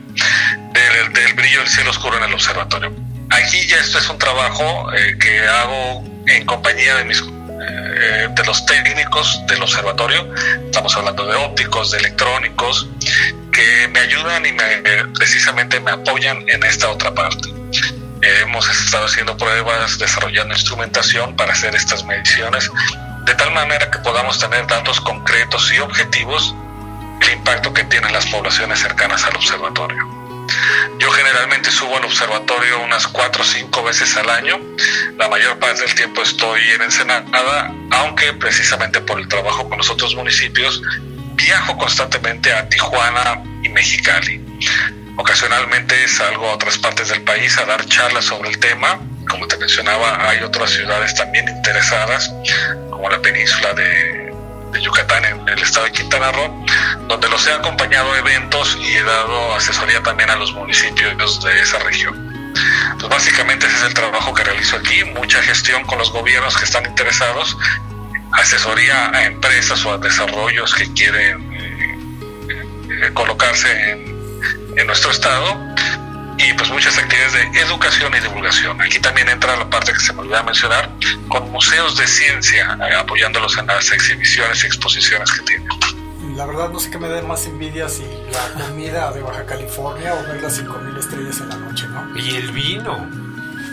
del, 0.90 1.14
del 1.14 1.34
brillo 1.34 1.60
del 1.60 1.68
cielo 1.68 1.92
oscuro 1.92 2.18
en 2.18 2.24
el 2.24 2.34
observatorio. 2.34 2.94
Aquí 3.30 3.66
ya 3.68 3.78
esto 3.78 4.00
es 4.00 4.10
un 4.10 4.18
trabajo 4.18 4.92
eh, 4.94 5.18
que 5.20 5.48
hago 5.48 6.04
en 6.28 6.46
compañía 6.46 6.96
de 6.96 7.06
mis 7.06 7.22
eh, 7.64 8.30
de 8.32 8.44
los 8.46 8.66
técnicos 8.66 9.40
del 9.48 9.62
observatorio, 9.62 10.28
estamos 10.66 10.96
hablando 10.98 11.26
de 11.28 11.36
ópticos, 11.36 11.92
de 11.92 12.00
electrónicos, 12.00 12.88
que 13.52 13.88
me 13.90 14.00
ayudan 14.00 14.44
y 14.46 14.52
me, 14.52 14.82
precisamente 15.14 15.80
me 15.80 15.92
apoyan 15.92 16.44
en 16.48 16.64
esta 16.64 16.90
otra 16.90 17.14
parte. 17.14 17.50
hemos 18.22 18.68
estado 18.70 19.06
haciendo 19.06 19.38
pruebas, 19.38 20.00
desarrollando 20.00 20.54
instrumentación 20.56 21.36
para 21.36 21.54
hacer 21.54 21.76
estas 21.76 22.04
mediciones, 22.04 22.72
de 23.26 23.36
tal 23.36 23.52
manera 23.52 23.92
que 23.92 24.00
podamos 24.00 24.40
tener 24.40 24.66
datos 24.66 25.00
concretos 25.00 25.72
y 25.72 25.80
objetivos 25.80 26.56
del 27.20 27.34
impacto 27.34 27.72
que 27.74 27.84
tienen 27.84 28.12
las 28.14 28.26
poblaciones 28.28 28.80
cercanas 28.80 29.24
al 29.26 29.36
observatorio. 29.36 30.21
Yo 31.00 31.12
generalmente 31.12 31.72
subo 31.72 31.98
al 31.98 32.06
observatorio 32.06 32.80
unas 32.82 33.08
cuatro 33.08 33.44
o 33.44 33.46
cinco 33.46 33.84
veces 33.84 34.16
al 34.18 34.30
año. 34.30 34.60
La 35.18 35.28
mayor 35.28 35.58
parte 35.60 35.82
del 35.82 35.96
tiempo 35.96 36.22
estoy 36.22 36.62
en 36.72 36.82
Ensenada, 36.82 37.74
aunque 37.92 38.34
precisamente 38.34 39.02
por 39.02 39.20
el 39.20 39.28
trabajo 39.28 39.68
con 39.68 39.78
los 39.78 39.90
otros 39.90 40.16
municipios 40.16 40.82
viajo 41.36 41.78
constantemente 41.78 42.54
a 42.54 42.68
Tijuana 42.70 43.42
y 43.64 43.70
Mexicali. 43.70 44.42
Ocasionalmente 45.18 46.08
salgo 46.08 46.50
a 46.50 46.54
otras 46.54 46.78
partes 46.78 47.10
del 47.10 47.22
país 47.24 47.58
a 47.58 47.66
dar 47.66 47.86
charlas 47.86 48.26
sobre 48.26 48.50
el 48.50 48.60
tema. 48.60 49.00
Como 49.30 49.48
te 49.48 49.58
mencionaba, 49.58 50.30
hay 50.30 50.40
otras 50.44 50.72
ciudades 50.72 51.14
también 51.16 51.48
interesadas, 51.48 52.32
como 52.90 53.10
la 53.10 53.22
península 53.22 53.74
de 53.74 54.21
de 54.72 54.82
Yucatán 54.82 55.26
en 55.26 55.50
el 55.50 55.60
estado 55.60 55.86
de 55.86 55.92
Quintana 55.92 56.32
Roo, 56.32 56.66
donde 57.08 57.30
los 57.30 57.46
he 57.48 57.54
acompañado 57.54 58.12
a 58.14 58.20
eventos 58.20 58.78
y 58.82 58.96
he 58.96 59.04
dado 59.04 59.56
asesoría 59.56 60.02
también 60.02 60.30
a 60.30 60.36
los 60.36 60.54
municipios 60.54 61.42
de 61.44 61.60
esa 61.60 61.80
región. 61.80 62.16
Entonces, 62.92 63.10
básicamente 63.10 63.68
ese 63.68 63.78
es 63.78 63.84
el 63.84 63.94
trabajo 63.94 64.34
que 64.34 64.44
realizo 64.44 64.78
aquí, 64.78 65.04
mucha 65.06 65.42
gestión 65.42 65.84
con 65.86 65.98
los 65.98 66.12
gobiernos 66.12 66.58
que 66.58 66.66
están 66.66 66.86
interesados, 66.86 67.58
asesoría 68.34 69.10
a 69.10 69.26
empresas 69.26 69.86
o 69.86 69.94
a 69.94 69.98
desarrollos 69.98 70.74
que 70.74 70.92
quieren 70.94 71.54
eh, 71.54 71.98
eh, 72.90 73.12
colocarse 73.14 73.92
en, 73.92 74.40
en 74.78 74.88
nuestro 74.88 75.12
estado 75.12 75.60
y 76.44 76.54
pues 76.54 76.72
muchas 76.72 76.98
actividades 76.98 77.34
de 77.34 77.62
educación 77.62 78.14
y 78.16 78.20
divulgación. 78.20 78.82
Aquí 78.82 79.00
también 79.00 79.30
entra 79.30 79.56
la 79.56 79.70
parte 79.70 79.94
que 79.94 80.00
se 80.00 80.14
me 80.14 80.22
olvidaba 80.22 80.44
mencionar, 80.44 80.90
con 81.28 81.52
museos 81.52 81.98
de 81.98 82.08
ciencia, 82.08 82.78
eh, 82.90 82.96
apoyándolos 82.96 83.58
en 83.58 83.68
las 83.68 83.92
exhibiciones 83.92 84.64
y 84.64 84.68
exposiciones 84.68 85.32
que 85.32 85.42
tienen. 85.42 85.70
La 86.36 86.46
verdad 86.46 86.70
no 86.70 86.80
sé 86.80 86.90
qué 86.90 86.98
me 86.98 87.10
da 87.10 87.22
más 87.22 87.46
envidia 87.46 87.90
si 87.90 88.04
la 88.32 88.66
comida 88.66 89.12
de 89.12 89.22
Baja 89.22 89.46
California 89.46 90.14
o 90.14 90.24
ver 90.24 90.42
las 90.42 90.60
5.000 90.60 90.98
estrellas 90.98 91.40
en 91.42 91.50
la 91.50 91.56
noche, 91.58 91.88
¿no? 91.88 92.18
Y 92.18 92.36
el 92.36 92.52
vino. 92.52 93.08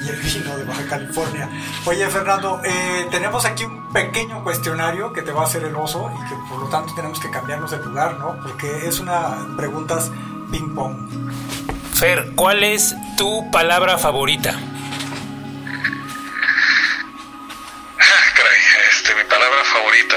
y 0.05 0.09
el 0.09 0.17
vino 0.17 0.57
de 0.57 0.65
Baja 0.65 0.87
California. 0.89 1.49
Oye, 1.85 2.09
Fernando, 2.09 2.61
eh, 2.65 3.07
tenemos 3.11 3.45
aquí 3.45 3.65
un 3.65 3.93
pequeño 3.93 4.43
cuestionario 4.43 5.13
que 5.13 5.23
te 5.23 5.33
va 5.33 5.43
a 5.43 5.45
hacer 5.45 5.65
el 5.65 5.75
oso 5.75 6.11
y 6.15 6.29
que 6.29 6.35
por 6.49 6.61
lo 6.61 6.69
tanto 6.69 6.95
tenemos 6.95 7.21
que 7.21 7.31
cambiarnos 7.31 7.71
de 7.71 7.79
lugar, 7.79 8.19
¿no? 8.19 8.39
Porque 8.43 8.87
es 8.87 9.01
una 9.01 9.37
preguntas 9.57 10.11
ping-pong. 10.51 11.78
Fer, 11.99 12.31
¿cuál 12.37 12.63
es 12.63 12.95
tu 13.17 13.51
palabra 13.51 13.99
favorita? 13.99 14.55
este, 18.91 19.17
mi 19.17 19.25
palabra 19.25 19.65
favorita. 19.65 20.17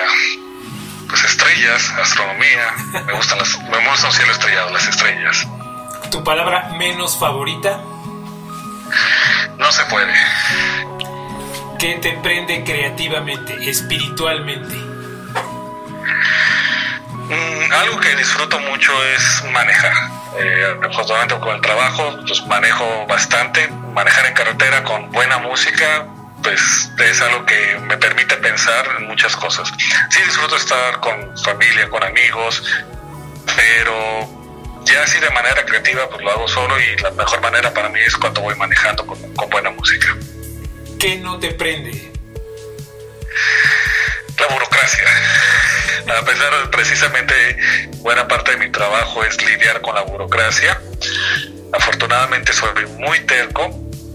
Pues 1.10 1.24
estrellas, 1.24 1.90
astronomía. 2.00 2.72
Me 3.08 3.14
gustan 3.14 3.40
las, 3.40 3.58
me 3.64 3.90
gustan 3.90 4.06
un 4.06 4.12
cielo 4.12 4.32
estrellado, 4.32 4.70
las 4.70 4.88
estrellas. 4.88 5.48
¿Tu 6.12 6.24
palabra 6.24 6.70
menos 6.78 7.18
favorita? 7.18 7.82
No 9.58 9.72
se 9.72 9.84
puede. 9.86 10.14
¿Qué 11.80 11.96
te 11.96 12.12
prende 12.18 12.64
creativamente, 12.64 13.58
espiritualmente? 13.68 14.76
Mm, 17.28 17.74
algo 17.74 18.00
que 18.00 18.16
disfruto 18.18 18.60
mucho 18.60 19.04
es 19.04 19.44
manejar. 19.52 20.21
Eh, 20.38 20.76
justamente 20.94 21.38
con 21.40 21.56
el 21.56 21.62
trabajo, 21.62 22.18
pues 22.26 22.46
manejo 22.46 23.06
bastante. 23.08 23.68
Manejar 23.68 24.26
en 24.28 24.34
carretera 24.34 24.84
con 24.84 25.12
buena 25.12 25.38
música, 25.40 26.08
pues 26.42 26.90
es 26.98 27.22
algo 27.22 27.46
que 27.46 27.78
me 27.88 27.98
permite 27.98 28.38
pensar 28.38 28.86
en 28.98 29.08
muchas 29.08 29.36
cosas. 29.36 29.72
Sí 30.10 30.22
disfruto 30.24 30.56
estar 30.56 31.00
con 31.00 31.38
familia, 31.38 31.90
con 31.90 32.04
amigos, 32.04 32.64
pero 33.56 34.42
ya 34.84 35.04
así 35.04 35.20
de 35.20 35.30
manera 35.30 35.64
creativa 35.66 36.10
pues 36.10 36.22
lo 36.22 36.32
hago 36.32 36.48
solo 36.48 36.80
y 36.80 36.98
la 36.98 37.12
mejor 37.12 37.42
manera 37.42 37.74
para 37.74 37.90
mí 37.90 38.00
es 38.00 38.16
cuando 38.16 38.42
voy 38.42 38.56
manejando 38.56 39.06
con, 39.06 39.20
buena 39.50 39.70
música. 39.72 40.16
¿Qué 41.00 41.18
no 41.18 41.40
te 41.40 41.52
prende? 41.52 42.12
La 44.40 44.48
burocracia. 44.48 45.06
A 46.18 46.26
pesar 46.26 46.54
de 46.60 46.68
precisamente 46.68 47.58
buena 47.98 48.28
parte 48.28 48.52
de 48.52 48.58
mi 48.58 48.72
trabajo 48.72 49.24
es 49.24 49.42
lidiar 49.46 49.82
con 49.82 49.96
la 49.96 50.02
burocracia. 50.02 50.80
Afortunadamente 51.72 52.54
soy 52.54 52.86
muy 53.00 53.20
terco 53.22 53.70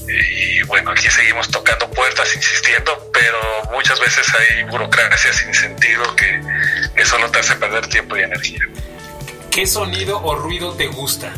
y 0.08 0.62
bueno, 0.64 0.90
aquí 0.92 1.10
seguimos 1.10 1.48
tocando 1.50 1.90
puertas, 1.90 2.34
insistiendo, 2.34 3.10
pero 3.12 3.38
muchas 3.72 3.98
veces 4.00 4.26
hay 4.34 4.64
burocracia 4.64 5.32
sin 5.32 5.54
sentido 5.54 6.14
que, 6.16 6.40
que 6.94 7.04
solo 7.04 7.30
te 7.30 7.40
hace 7.40 7.56
perder 7.56 7.86
tiempo 7.88 8.16
y 8.16 8.22
energía. 8.22 8.60
¿Qué 9.50 9.66
sonido 9.66 10.22
o 10.22 10.34
ruido 10.34 10.74
te 10.74 10.86
gusta? 10.86 11.32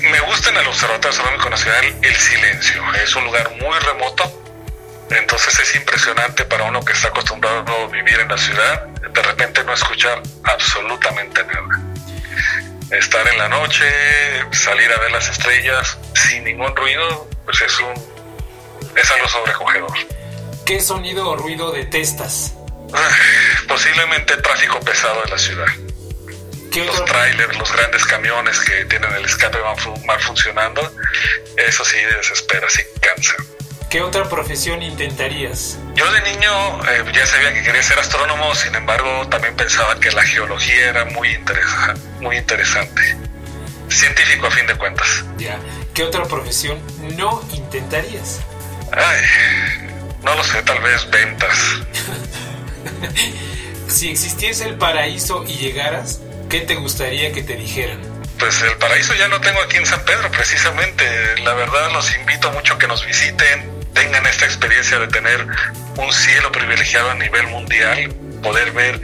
Me 0.00 0.20
gusta 0.20 0.50
en 0.50 0.58
el 0.58 0.66
Observatorio 0.66 1.10
Astronómico 1.10 1.50
Nacional 1.50 1.84
el 2.02 2.14
silencio. 2.14 2.82
Es 3.02 3.16
un 3.16 3.24
lugar 3.24 3.50
muy 3.60 3.78
remoto, 3.80 4.43
entonces 5.16 5.58
es 5.58 5.74
impresionante 5.76 6.44
para 6.44 6.64
uno 6.64 6.84
que 6.84 6.92
está 6.92 7.08
acostumbrado 7.08 7.64
a 7.84 7.86
vivir 7.88 8.18
en 8.20 8.28
la 8.28 8.38
ciudad, 8.38 8.86
de 8.86 9.22
repente 9.22 9.64
no 9.64 9.72
escuchar 9.72 10.22
absolutamente 10.44 11.44
nada. 11.44 11.80
Estar 12.90 13.26
en 13.28 13.38
la 13.38 13.48
noche, 13.48 13.84
salir 14.52 14.90
a 14.92 14.98
ver 14.98 15.10
las 15.10 15.28
estrellas 15.28 15.98
sin 16.14 16.44
ningún 16.44 16.74
ruido, 16.76 17.28
pues 17.44 17.60
es 17.62 17.78
un 17.80 18.14
es 18.96 19.10
algo 19.10 19.28
sobrecogedor. 19.28 19.92
¿Qué 20.64 20.80
sonido 20.80 21.28
o 21.28 21.36
ruido 21.36 21.72
detestas? 21.72 22.54
Posiblemente 23.66 24.36
tráfico 24.36 24.78
pesado 24.80 25.24
en 25.24 25.30
la 25.30 25.38
ciudad 25.38 25.66
los 26.82 27.04
trailers, 27.04 27.56
los 27.56 27.72
grandes 27.72 28.04
camiones 28.04 28.58
que 28.60 28.84
tienen 28.86 29.12
el 29.12 29.24
escape 29.24 29.58
mal 30.06 30.20
funcionando, 30.20 30.92
eso 31.56 31.84
sí 31.84 31.98
desespera, 31.98 32.68
sí 32.68 32.82
cansa. 33.00 33.36
¿Qué 33.94 34.02
otra 34.02 34.28
profesión 34.28 34.82
intentarías? 34.82 35.78
Yo 35.94 36.10
de 36.10 36.20
niño 36.22 36.50
eh, 36.82 37.04
ya 37.14 37.24
sabía 37.26 37.54
que 37.54 37.62
quería 37.62 37.80
ser 37.80 37.96
astrónomo, 37.96 38.52
sin 38.56 38.74
embargo 38.74 39.28
también 39.28 39.54
pensaba 39.54 40.00
que 40.00 40.10
la 40.10 40.24
geología 40.24 40.88
era 40.88 41.04
muy, 41.04 41.28
interesa 41.28 41.94
muy 42.18 42.36
interesante. 42.36 43.16
Científico 43.88 44.48
a 44.48 44.50
fin 44.50 44.66
de 44.66 44.74
cuentas. 44.74 45.24
Ya. 45.38 45.60
¿Qué 45.94 46.02
otra 46.02 46.24
profesión 46.24 46.80
no 47.16 47.40
intentarías? 47.52 48.40
Ay, 48.90 49.22
no 50.24 50.34
lo 50.34 50.42
sé, 50.42 50.60
tal 50.64 50.80
vez 50.80 51.08
ventas. 51.10 51.56
si 53.86 54.10
existiese 54.10 54.64
el 54.64 54.74
paraíso 54.74 55.44
y 55.46 55.54
llegaras, 55.54 56.20
¿qué 56.50 56.62
te 56.62 56.74
gustaría 56.74 57.30
que 57.30 57.44
te 57.44 57.54
dijeran? 57.54 58.00
Pues 58.40 58.60
el 58.62 58.76
paraíso 58.78 59.14
ya 59.14 59.28
lo 59.28 59.40
tengo 59.40 59.60
aquí 59.62 59.76
en 59.76 59.86
San 59.86 60.04
Pedro, 60.04 60.28
precisamente. 60.32 61.04
La 61.44 61.54
verdad 61.54 61.92
los 61.92 62.12
invito 62.16 62.50
mucho 62.50 62.74
a 62.74 62.78
que 62.78 62.88
nos 62.88 63.06
visiten, 63.06 63.73
tengan 63.94 64.26
esta 64.26 64.44
experiencia 64.44 64.98
de 64.98 65.08
tener 65.08 65.46
un 65.96 66.12
cielo 66.12 66.52
privilegiado 66.52 67.10
a 67.10 67.14
nivel 67.14 67.46
mundial, 67.46 68.12
poder 68.42 68.72
ver 68.72 69.00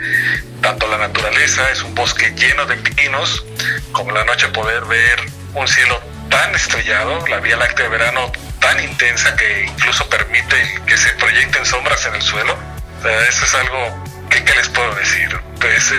tanto 0.61 0.87
la 0.89 0.99
naturaleza, 0.99 1.71
es 1.71 1.83
un 1.83 1.95
bosque 1.95 2.33
lleno 2.37 2.67
de 2.67 2.77
pinos, 2.77 3.45
como 3.93 4.13
la 4.13 4.25
noche 4.25 4.49
poder 4.49 4.85
ver 4.85 5.21
un 5.55 5.67
cielo 5.67 6.01
tan 6.29 6.55
estrellado, 6.55 7.27
la 7.29 7.41
Vía 7.41 7.57
Láctea 7.57 7.85
de 7.87 7.91
verano 7.91 8.31
tan 8.61 8.79
intensa 8.83 9.35
que 9.37 9.65
incluso 9.65 10.09
permite 10.09 10.81
que 10.87 10.97
se 10.97 11.11
proyecten 11.15 11.65
sombras 11.65 12.05
en 12.07 12.15
el 12.15 12.23
suelo. 12.23 12.57
eso 13.29 13.45
es 13.45 13.55
algo 13.55 14.05
que, 14.29 14.45
¿qué 14.45 14.55
les 14.55 14.69
puedo 14.69 14.95
decir? 14.95 15.41
Pues, 15.61 15.93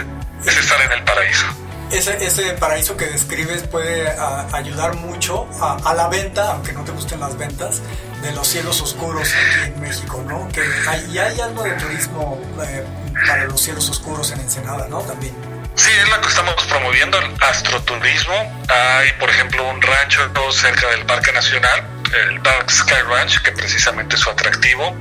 es 0.46 0.58
estar 0.58 0.82
en 0.82 0.92
el 0.92 1.04
paraíso. 1.04 1.46
Ese, 1.92 2.26
ese 2.26 2.54
paraíso 2.54 2.96
que 2.96 3.06
describes 3.06 3.64
puede 3.64 4.10
ayudar 4.54 4.96
mucho 4.96 5.48
a, 5.60 5.94
la 5.94 6.08
venta, 6.08 6.52
aunque 6.52 6.72
no 6.72 6.84
te 6.84 6.92
gusten 6.92 7.20
las 7.20 7.38
ventas, 7.38 7.82
de 8.22 8.32
los 8.32 8.48
cielos 8.48 8.82
oscuros 8.82 9.28
aquí 9.28 9.74
en 9.74 9.82
México, 9.82 10.24
¿no? 10.26 10.48
Que 10.50 10.62
hay, 10.88 11.12
y 11.12 11.18
hay 11.18 11.42
algo 11.42 11.64
de 11.64 11.72
turismo 11.72 12.42
eh, 12.64 12.86
para 13.28 13.46
los 13.46 13.60
cielos 13.60 13.90
oscuros 13.90 14.32
en 14.32 14.40
Ensenada, 14.40 14.88
¿no? 14.88 15.00
También. 15.00 15.36
Sí, 15.76 15.92
es 15.92 16.10
la 16.10 16.22
que 16.22 16.28
estamos 16.28 16.56
promoviendo, 16.70 17.18
el 17.20 17.34
astroturismo. 17.42 18.34
Hay, 18.70 19.12
por 19.20 19.30
ejemplo, 19.30 19.68
un 19.70 19.82
rancho 19.82 20.22
cerca 20.52 20.88
del 20.90 21.06
Parque 21.06 21.32
Nacional, 21.34 21.88
el 22.28 22.42
Dark 22.44 22.72
Sky 22.72 23.02
Ranch, 23.10 23.42
que 23.42 23.52
precisamente 23.52 24.16
es 24.16 24.22
su 24.22 24.30
atractivo. 24.30 24.96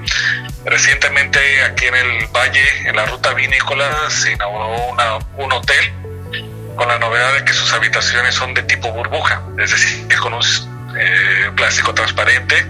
Recientemente 0.65 1.63
aquí 1.65 1.87
en 1.87 1.95
el 1.95 2.27
valle, 2.29 2.89
en 2.89 2.97
la 2.97 3.07
ruta 3.07 3.33
vinícola, 3.33 4.11
se 4.11 4.33
inauguró 4.33 4.77
un 5.39 5.53
hotel 5.53 6.10
con 6.81 6.89
la 6.89 6.99
novedad 6.99 7.35
de 7.35 7.45
que 7.45 7.53
sus 7.53 7.75
habitaciones 7.75 8.35
son 8.35 8.55
de 8.55 8.63
tipo 8.63 8.91
burbuja, 8.91 9.43
es 9.59 9.71
decir, 9.71 10.09
con 10.19 10.33
un 10.33 10.43
eh, 10.99 11.51
plástico 11.55 11.93
transparente 11.93 12.67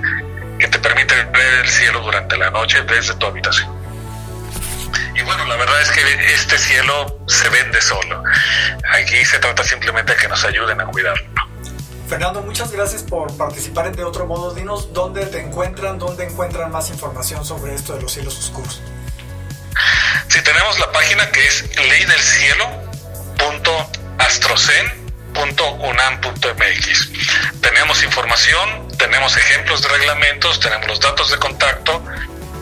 que 0.58 0.66
te 0.66 0.80
permite 0.80 1.14
ver 1.14 1.60
el 1.62 1.68
cielo 1.68 2.00
durante 2.00 2.36
la 2.36 2.50
noche 2.50 2.82
desde 2.82 3.14
tu 3.14 3.26
habitación. 3.26 3.70
Y 5.14 5.22
bueno, 5.22 5.44
la 5.44 5.54
verdad 5.54 5.80
es 5.80 5.92
que 5.92 6.00
este 6.34 6.58
cielo 6.58 7.20
se 7.28 7.48
vende 7.50 7.80
solo. 7.80 8.24
Aquí 8.94 9.24
se 9.24 9.38
trata 9.38 9.62
simplemente 9.62 10.14
de 10.14 10.18
que 10.18 10.26
nos 10.26 10.44
ayuden 10.44 10.80
a 10.80 10.86
cuidarlo. 10.86 11.30
Fernando, 12.08 12.42
muchas 12.42 12.72
gracias 12.72 13.04
por 13.04 13.36
participar 13.36 13.86
en 13.86 13.92
De 13.92 14.02
Otro 14.02 14.26
Modo. 14.26 14.52
Dinos 14.52 14.92
dónde 14.92 15.24
te 15.26 15.40
encuentran, 15.40 16.00
dónde 16.00 16.24
encuentran 16.24 16.72
más 16.72 16.90
información 16.90 17.44
sobre 17.44 17.76
esto 17.76 17.94
de 17.94 18.02
los 18.02 18.10
cielos 18.10 18.36
oscuros. 18.36 18.82
Sí, 20.26 20.42
tenemos 20.42 20.80
la 20.80 20.90
página 20.90 21.30
que 21.30 21.46
es 21.46 21.64
leydelcielo.astrocen.unam.mx. 24.20 27.10
Tenemos 27.60 28.02
información, 28.02 28.88
tenemos 28.98 29.36
ejemplos 29.36 29.82
de 29.82 29.88
reglamentos, 29.88 30.58
tenemos 30.60 30.86
los 30.86 31.00
datos 31.00 31.30
de 31.30 31.38
contacto 31.38 32.02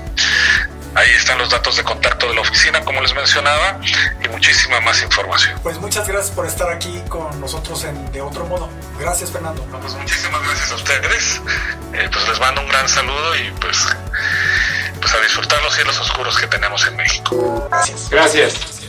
Ahí 0.94 1.10
están 1.16 1.38
los 1.38 1.50
datos 1.50 1.76
de 1.76 1.84
contacto 1.84 2.28
de 2.28 2.34
la 2.34 2.40
oficina, 2.40 2.84
como 2.84 3.00
les 3.00 3.14
mencionaba, 3.14 3.78
y 4.24 4.28
muchísima 4.28 4.80
más 4.80 5.02
información. 5.02 5.58
Pues 5.62 5.78
muchas 5.78 6.06
gracias 6.08 6.34
por 6.34 6.46
estar 6.46 6.68
aquí 6.70 7.00
con 7.08 7.40
nosotros 7.40 7.84
en 7.84 8.10
De 8.12 8.20
Otro 8.20 8.44
Modo. 8.46 8.68
Gracias, 8.98 9.30
Fernando. 9.30 9.62
Pues 9.80 9.94
muchísimas 9.94 10.42
gracias 10.42 10.72
a 10.72 10.74
ustedes. 10.74 11.40
Eh, 11.92 12.08
pues 12.12 12.28
les 12.28 12.40
mando 12.40 12.60
un 12.60 12.68
gran 12.68 12.88
saludo 12.88 13.36
y 13.36 13.50
pues, 13.60 13.78
pues 15.00 15.14
a 15.14 15.20
disfrutar 15.20 15.62
los 15.62 15.74
cielos 15.74 15.98
oscuros 16.00 16.36
que 16.38 16.46
tenemos 16.48 16.86
en 16.86 16.96
México. 16.96 17.68
Gracias. 17.70 18.10
Gracias. 18.10 18.80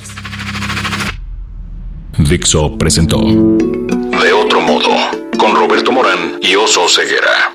Dixo 2.17 2.77
presentó 2.77 3.17
De 3.19 4.33
otro 4.33 4.61
modo, 4.61 4.89
con 5.37 5.55
Roberto 5.55 5.91
Morán 5.91 6.39
y 6.41 6.55
Oso 6.55 6.87
Ceguera. 6.87 7.53